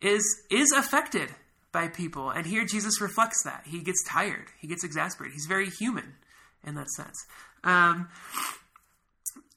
[0.00, 1.28] is is affected
[1.72, 2.30] by people.
[2.30, 3.64] And here Jesus reflects that.
[3.66, 4.46] He gets tired.
[4.60, 5.34] He gets exasperated.
[5.34, 6.14] He's very human
[6.66, 7.16] in that sense.
[7.64, 8.08] Um,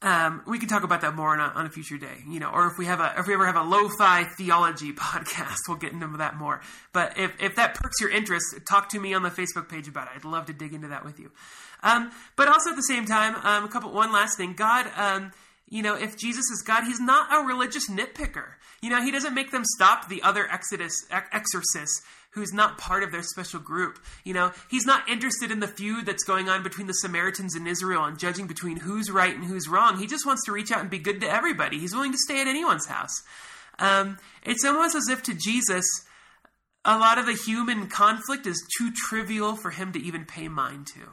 [0.04, 2.50] um, we can talk about that more on a, on a, future day, you know,
[2.50, 5.94] or if we have a if we ever have a lo-fi theology podcast, we'll get
[5.94, 6.62] into that more.
[6.92, 10.08] But if if that perks your interest, talk to me on the Facebook page about
[10.08, 10.14] it.
[10.16, 11.32] I'd love to dig into that with you.
[11.84, 14.88] Um, but also at the same time, um, a couple one last thing, God.
[15.72, 18.50] You know, if Jesus is God, he's not a religious nitpicker.
[18.82, 20.94] You know, he doesn't make them stop the other exodus
[21.32, 22.02] exorcists
[22.32, 23.98] who's not part of their special group.
[24.26, 27.68] You know, he's not interested in the feud that's going on between the Samaritans and
[27.68, 29.98] Israel and judging between who's right and who's wrong.
[29.98, 31.80] He just wants to reach out and be good to everybody.
[31.80, 33.24] He's willing to stay at anyone's house.
[33.80, 35.86] Um, it's almost as if to Jesus,
[36.84, 40.88] a lot of the human conflict is too trivial for him to even pay mind
[40.88, 41.10] to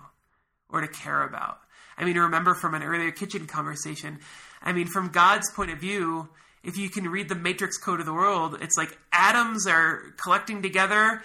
[0.68, 1.61] or to care about.
[1.96, 4.20] I mean, remember from an earlier kitchen conversation,
[4.62, 6.28] I mean, from God's point of view,
[6.62, 10.62] if you can read the matrix code of the world, it's like atoms are collecting
[10.62, 11.22] together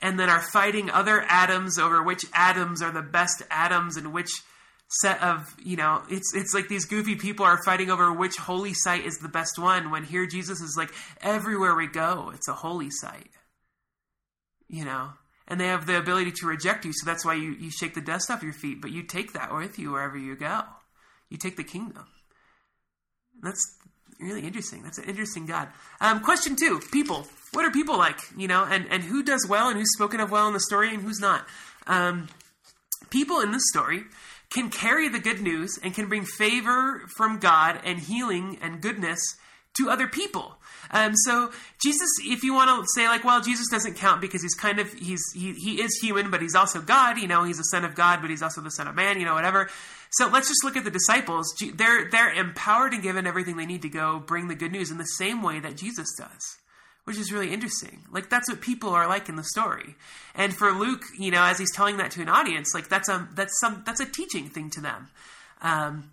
[0.00, 4.30] and then are fighting other atoms over which atoms are the best atoms and which
[5.00, 8.74] set of you know it's it's like these goofy people are fighting over which holy
[8.74, 10.90] site is the best one when here Jesus is like
[11.22, 13.30] everywhere we go it's a holy site
[14.72, 15.10] you know?
[15.46, 18.00] And they have the ability to reject you so that's why you, you shake the
[18.00, 20.62] dust off your feet but you take that with you wherever you go.
[21.28, 22.06] You take the kingdom
[23.42, 23.76] that's
[24.20, 25.68] really interesting that's an interesting god
[26.00, 29.68] um, question two people what are people like you know and and who does well
[29.68, 31.44] and who's spoken of well in the story and who's not
[31.86, 32.28] um,
[33.10, 34.04] people in this story
[34.52, 39.20] can carry the good news and can bring favor from God and healing and goodness
[39.78, 40.56] to other people.
[40.90, 41.50] Um, so
[41.82, 44.92] Jesus, if you want to say like, well, Jesus doesn't count because he's kind of
[44.92, 47.16] he's he, he is human, but he's also God.
[47.18, 49.18] You know, he's the Son of God, but he's also the Son of Man.
[49.18, 49.70] You know, whatever.
[50.12, 51.54] So let's just look at the disciples.
[51.74, 54.98] They're they're empowered and given everything they need to go bring the good news in
[54.98, 56.58] the same way that Jesus does
[57.04, 58.04] which is really interesting.
[58.10, 59.96] Like that's what people are like in the story.
[60.34, 63.28] And for Luke, you know, as he's telling that to an audience, like that's a
[63.34, 65.08] that's some that's a teaching thing to them.
[65.60, 66.10] Um,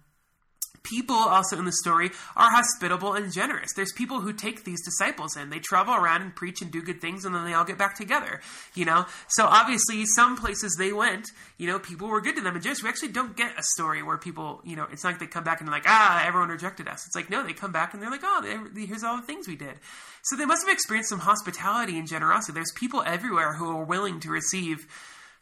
[0.83, 3.73] people also in the story are hospitable and generous.
[3.75, 5.49] There's people who take these disciples in.
[5.49, 7.95] They travel around and preach and do good things and then they all get back
[7.95, 8.41] together,
[8.75, 9.05] you know?
[9.29, 11.27] So obviously some places they went,
[11.57, 12.83] you know, people were good to them and generous.
[12.83, 15.43] We actually don't get a story where people, you know, it's not like they come
[15.43, 17.05] back and they're like, ah, everyone rejected us.
[17.05, 19.55] It's like, no, they come back and they're like, oh, here's all the things we
[19.55, 19.75] did.
[20.23, 22.53] So they must have experienced some hospitality and generosity.
[22.53, 24.87] There's people everywhere who are willing to receive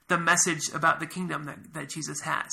[0.08, 2.52] the message about the kingdom that, that Jesus has.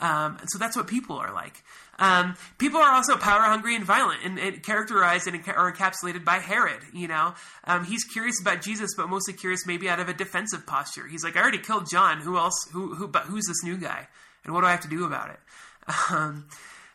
[0.00, 1.62] Um, and so that's what people are like.
[2.00, 6.38] Um, people are also power hungry and violent, and, and characterized and or encapsulated by
[6.38, 6.80] Herod.
[6.94, 7.34] You know,
[7.64, 11.06] um, he's curious about Jesus, but mostly curious maybe out of a defensive posture.
[11.06, 12.20] He's like, I already killed John.
[12.20, 12.56] Who else?
[12.72, 12.94] Who?
[12.94, 13.06] Who?
[13.06, 14.08] But who's this new guy?
[14.44, 15.40] And what do I have to do about it?
[16.10, 16.46] Um,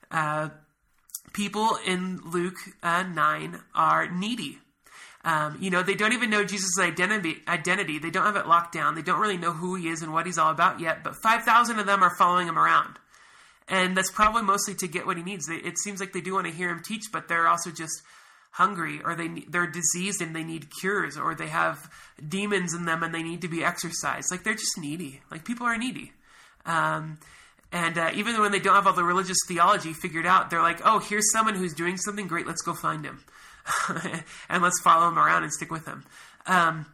[0.10, 0.50] uh,
[1.34, 4.60] people in Luke uh, nine are needy.
[5.26, 8.00] Um, you know, they don't even know Jesus' identity, identity.
[8.00, 8.96] They don't have it locked down.
[8.96, 11.04] They don't really know who he is and what he's all about yet.
[11.04, 13.00] But 5,000 of them are following him around.
[13.68, 15.50] And that's probably mostly to get what he needs.
[15.50, 18.02] It seems like they do want to hear him teach, but they're also just
[18.52, 21.92] hungry or they they're diseased and they need cures or they have
[22.26, 24.28] demons in them and they need to be exorcised.
[24.32, 25.22] Like they're just needy.
[25.32, 26.14] Like people are needy.
[26.66, 27.18] Um,
[27.72, 30.80] and uh, even when they don't have all the religious theology figured out, they're like,
[30.86, 32.48] oh, here's someone who's doing something great.
[32.48, 33.24] Let's go find him.
[34.50, 36.06] and let's follow him around and stick with him.
[36.46, 36.86] Um,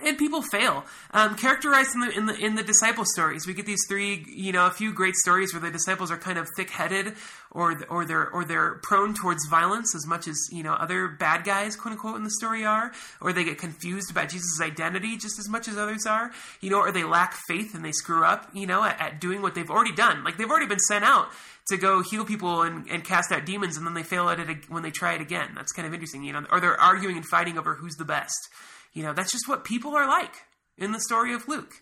[0.00, 0.84] and people fail.
[1.10, 4.52] Um, characterized in the, in the in the disciple stories, we get these three, you
[4.52, 7.14] know, a few great stories where the disciples are kind of thick-headed,
[7.50, 11.44] or or they're or they're prone towards violence as much as you know other bad
[11.44, 12.90] guys, quote unquote, in the story are,
[13.20, 16.78] or they get confused about Jesus' identity just as much as others are, you know,
[16.78, 19.70] or they lack faith and they screw up, you know, at, at doing what they've
[19.70, 20.24] already done.
[20.24, 21.28] Like they've already been sent out
[21.68, 24.70] to go heal people and, and cast out demons, and then they fail at it
[24.70, 25.50] when they try it again.
[25.54, 28.48] That's kind of interesting, you know, or they're arguing and fighting over who's the best.
[28.92, 30.34] You know, that's just what people are like
[30.76, 31.74] in the story of Luke.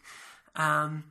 [0.56, 1.04] Um,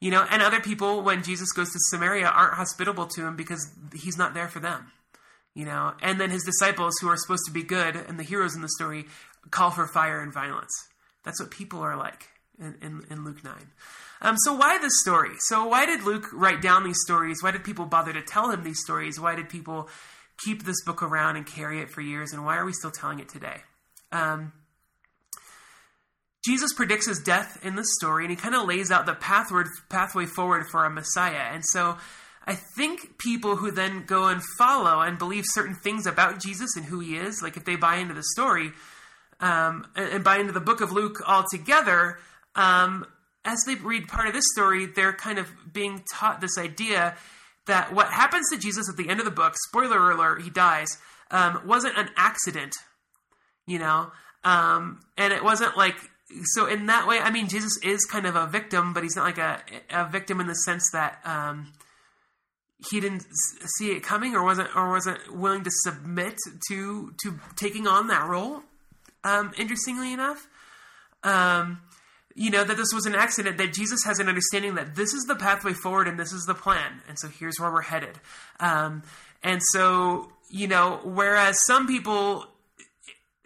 [0.00, 3.70] you know, and other people, when Jesus goes to Samaria, aren't hospitable to him because
[3.94, 4.92] he's not there for them.
[5.54, 8.54] You know, and then his disciples, who are supposed to be good and the heroes
[8.54, 9.06] in the story,
[9.50, 10.72] call for fire and violence.
[11.24, 12.28] That's what people are like
[12.58, 13.54] in, in, in Luke 9.
[14.20, 15.32] Um, so, why this story?
[15.38, 17.42] So, why did Luke write down these stories?
[17.42, 19.18] Why did people bother to tell him these stories?
[19.18, 19.88] Why did people
[20.44, 22.32] keep this book around and carry it for years?
[22.32, 23.58] And why are we still telling it today?
[24.12, 24.52] Um,
[26.46, 29.64] Jesus predicts his death in the story, and he kind of lays out the pathway,
[29.88, 31.50] pathway forward for a Messiah.
[31.52, 31.96] And so
[32.46, 36.84] I think people who then go and follow and believe certain things about Jesus and
[36.84, 38.70] who he is, like if they buy into the story
[39.40, 42.18] um, and, and, buy into the book of Luke altogether,
[42.54, 43.04] um,
[43.44, 47.16] as they read part of this story, they're kind of being taught this idea
[47.66, 50.88] that what happens to Jesus at the end of the book, spoiler alert, he dies,
[51.32, 52.74] um, wasn't an accident,
[53.66, 54.12] you know?
[54.44, 55.96] Um, and it wasn't like
[56.44, 59.24] so in that way, I mean, Jesus is kind of a victim, but he's not
[59.24, 61.72] like a, a victim in the sense that um,
[62.90, 63.24] he didn't
[63.78, 66.36] see it coming or wasn't or wasn't willing to submit
[66.68, 68.62] to to taking on that role.
[69.24, 70.48] Um, interestingly enough,
[71.22, 71.80] um,
[72.34, 73.58] you know that this was an accident.
[73.58, 76.54] That Jesus has an understanding that this is the pathway forward and this is the
[76.54, 78.18] plan, and so here's where we're headed.
[78.58, 79.04] Um,
[79.42, 82.46] and so you know, whereas some people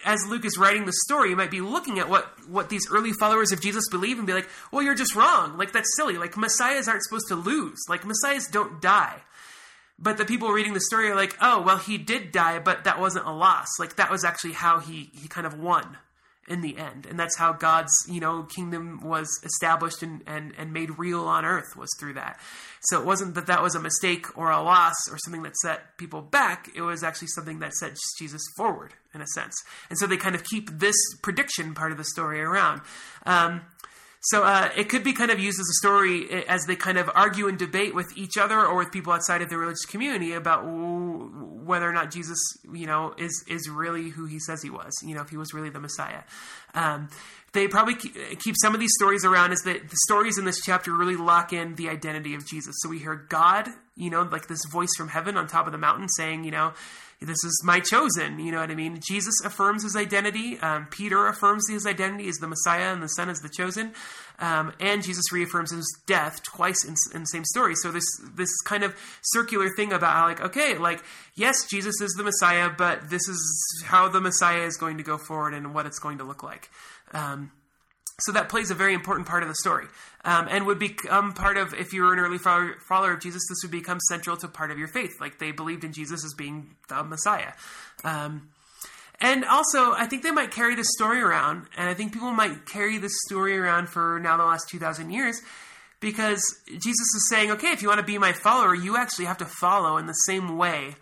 [0.05, 3.13] as Luke is writing the story, you might be looking at what, what these early
[3.13, 5.57] followers of Jesus believe and be like, well, you're just wrong.
[5.57, 6.17] Like, that's silly.
[6.17, 7.79] Like, messiahs aren't supposed to lose.
[7.89, 9.23] Like, messiahs don't die.
[9.99, 12.99] But the people reading the story are like, oh, well, he did die, but that
[12.99, 13.69] wasn't a loss.
[13.79, 15.99] Like, that was actually how he, he kind of won
[16.51, 20.73] in the end, and that's how God's you know kingdom was established and and and
[20.73, 22.39] made real on earth was through that.
[22.83, 25.97] So it wasn't that that was a mistake or a loss or something that set
[25.97, 26.69] people back.
[26.75, 29.55] It was actually something that set Jesus forward in a sense.
[29.89, 32.81] And so they kind of keep this prediction part of the story around.
[33.27, 33.63] Um,
[34.21, 36.99] so uh, it could be kind of used as a story eh, as they kind
[36.99, 40.35] of argue and debate with each other or with people outside of the religious community
[40.35, 42.39] about whether or not Jesus,
[42.73, 44.93] you know, is is really who he says he was.
[45.03, 46.23] You know, if he was really the Messiah.
[46.75, 47.09] Um,
[47.53, 50.95] they probably keep some of these stories around is that the stories in this chapter
[50.95, 52.77] really lock in the identity of Jesus.
[52.81, 55.79] So we hear God, you know, like this voice from heaven on top of the
[55.79, 56.75] mountain saying, you know,
[57.21, 58.39] this is my chosen.
[58.39, 58.99] You know what I mean?
[59.07, 60.59] Jesus affirms his identity.
[60.61, 63.93] Um, Peter affirms his identity as the Messiah, and the Son as the chosen.
[64.39, 67.75] Um, and Jesus reaffirms his death twice in, in, the same story.
[67.83, 71.05] So this this kind of circular thing about like, okay, like
[71.35, 75.19] yes, Jesus is the Messiah, but this is how the Messiah is going to go
[75.19, 76.71] forward and what it's going to look like.
[77.13, 77.53] Um,
[78.21, 79.87] so that plays a very important part of the story,
[80.25, 83.43] um, and would become part of if you were an early follower, follower, of Jesus.
[83.49, 86.35] This would become central to part of your faith, like they believed in Jesus as
[86.35, 87.53] being the Messiah.
[88.05, 88.51] Um,
[89.21, 92.67] and also, I think they might carry this story around, and I think people might
[92.67, 95.41] carry this story around for now the last two thousand years,
[96.01, 99.39] because Jesus is saying, okay, if you want to be my follower, you actually have
[99.39, 100.95] to follow in the same way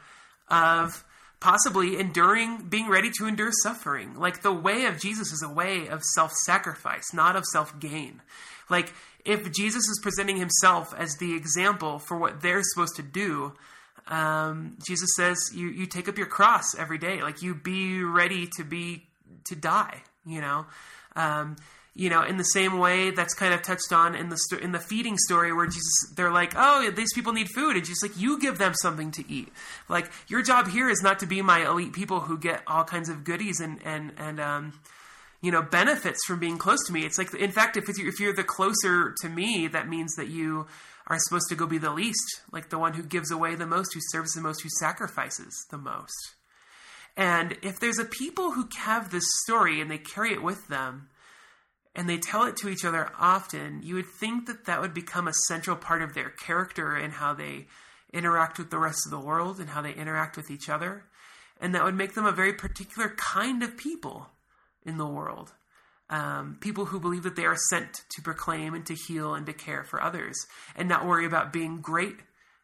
[0.49, 1.05] of
[1.41, 4.15] possibly enduring, being ready to endure suffering.
[4.15, 8.23] Like the way of Jesus is a way of self sacrifice, not of self gain.
[8.69, 8.93] Like
[9.25, 13.55] if Jesus is presenting himself as the example for what they're supposed to do,
[14.07, 17.23] um, Jesus says you you take up your cross every day.
[17.23, 19.07] Like you be ready to be
[19.45, 20.03] to die.
[20.27, 20.67] You know.
[21.17, 21.57] Um,
[21.99, 24.79] you know, in the same way that's kind of touched on in the in the
[24.79, 28.39] feeding story where Jesus they're like, "Oh, these people need food." And Jesus like, "You
[28.39, 29.49] give them something to eat."
[29.89, 33.09] Like, your job here is not to be my elite people who get all kinds
[33.09, 34.81] of goodies and and and um
[35.41, 37.05] you know, benefits from being close to me.
[37.05, 40.69] It's like in fact, if if you're the closer to me, that means that you
[41.09, 43.93] are supposed to go be the least, like the one who gives away the most,
[43.93, 46.37] who serves the most, who sacrifices the most.
[47.17, 51.09] And if there's a people who have this story and they carry it with them,
[51.95, 55.27] and they tell it to each other often, you would think that that would become
[55.27, 57.67] a central part of their character and how they
[58.13, 61.05] interact with the rest of the world and how they interact with each other.
[61.61, 64.29] And that would make them a very particular kind of people
[64.87, 65.53] in the world.
[66.11, 69.53] Um, people who believe that they are sent to proclaim and to heal and to
[69.53, 70.37] care for others
[70.75, 72.17] and not worry about being great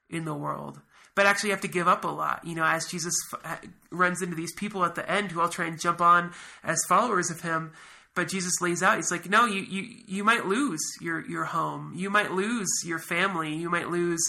[0.08, 0.80] in the world
[1.14, 2.44] but actually have to give up a lot.
[2.44, 5.66] You know, as Jesus f- runs into these people at the end who all try
[5.66, 7.72] and jump on as followers of him,
[8.14, 11.92] but Jesus lays out, he's like, no, you, you, you might lose your, your home.
[11.96, 13.54] You might lose your family.
[13.54, 14.22] You might lose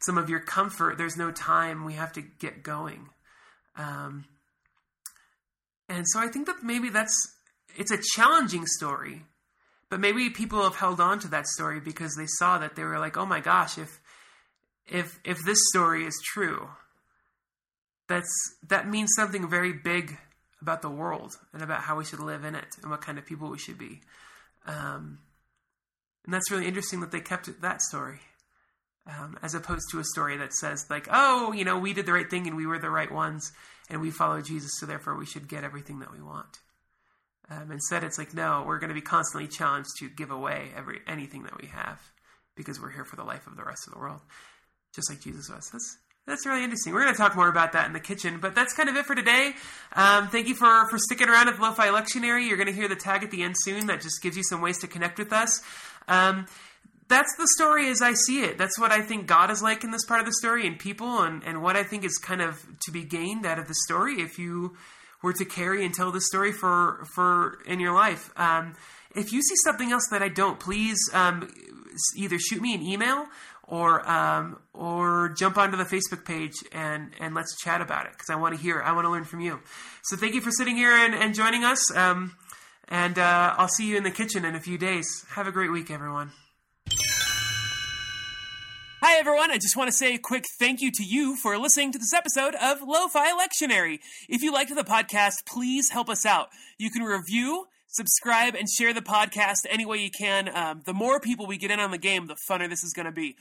[0.00, 0.96] some of your comfort.
[0.96, 1.84] There's no time.
[1.84, 3.08] We have to get going.
[3.76, 4.26] Um,
[5.88, 7.14] and so I think that maybe that's,
[7.76, 9.24] it's a challenging story,
[9.90, 12.98] but maybe people have held on to that story because they saw that they were
[12.98, 14.00] like, oh my gosh, if,
[14.86, 16.68] if, if this story is true,
[18.08, 18.30] that's,
[18.68, 20.16] that means something very big
[20.62, 23.26] about the world and about how we should live in it and what kind of
[23.26, 24.00] people we should be.
[24.66, 25.18] Um,
[26.24, 28.20] and that's really interesting that they kept that story.
[29.04, 32.12] Um, as opposed to a story that says like, oh, you know, we did the
[32.12, 33.50] right thing and we were the right ones
[33.90, 36.60] and we followed Jesus, so therefore we should get everything that we want.
[37.50, 41.00] Um, instead, it's like, no, we're going to be constantly challenged to give away every
[41.08, 42.00] anything that we have
[42.54, 44.20] because we're here for the life of the rest of the world,
[44.94, 45.68] just like Jesus was.
[45.70, 46.92] That's that's really interesting.
[46.92, 49.06] We're going to talk more about that in the kitchen, but that's kind of it
[49.06, 49.54] for today.
[49.94, 52.46] Um, thank you for, for sticking around at Lo-Fi Lectionary.
[52.46, 54.60] You're going to hear the tag at the end soon that just gives you some
[54.60, 55.60] ways to connect with us.
[56.06, 56.46] Um,
[57.08, 58.56] that's the story as I see it.
[58.56, 61.22] That's what I think God is like in this part of the story and people,
[61.22, 64.22] and, and what I think is kind of to be gained out of the story
[64.22, 64.76] if you
[65.22, 68.30] were to carry and tell the story for for in your life.
[68.36, 68.74] Um,
[69.14, 71.52] if you see something else that I don't, please um,
[72.16, 73.26] either shoot me an email
[73.72, 78.28] or um, or jump onto the Facebook page and and let's chat about it because
[78.28, 79.60] I want to hear, I want to learn from you.
[80.02, 81.80] So thank you for sitting here and, and joining us.
[81.96, 82.36] Um,
[82.88, 85.24] and uh, I'll see you in the kitchen in a few days.
[85.30, 86.32] Have a great week, everyone.
[89.00, 89.50] Hi, everyone.
[89.50, 92.12] I just want to say a quick thank you to you for listening to this
[92.12, 94.00] episode of Lo-Fi Lectionary.
[94.28, 96.48] If you liked the podcast, please help us out.
[96.76, 100.54] You can review, subscribe, and share the podcast any way you can.
[100.54, 103.06] Um, the more people we get in on the game, the funner this is going
[103.06, 103.34] to be.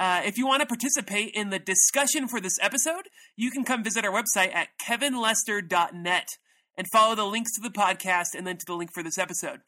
[0.00, 3.84] Uh, if you want to participate in the discussion for this episode, you can come
[3.84, 6.28] visit our website at kevinlester.net
[6.74, 9.60] and follow the links to the podcast and then to the link for this episode.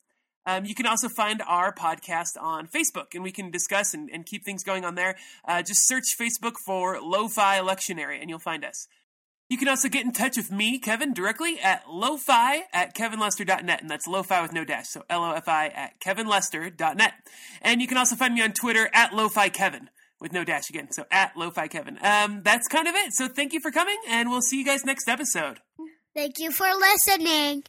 [0.47, 4.25] Um, you can also find our podcast on Facebook, and we can discuss and, and
[4.25, 5.17] keep things going on there.
[5.47, 8.89] Uh, just search Facebook for Lo-Fi Lectionary, and you'll find us.
[9.51, 13.91] You can also get in touch with me, Kevin, directly at lofi at kevinlester.net, and
[13.91, 17.13] that's lofi with no dash, so L-O-F-I at kevinlester.net.
[17.61, 19.91] And you can also find me on Twitter at lofi kevin
[20.23, 21.99] with no dash again, so at lofi kevin.
[22.01, 23.13] Um, that's kind of it.
[23.13, 25.59] So thank you for coming, and we'll see you guys next episode.
[26.15, 27.65] Thank you for listening.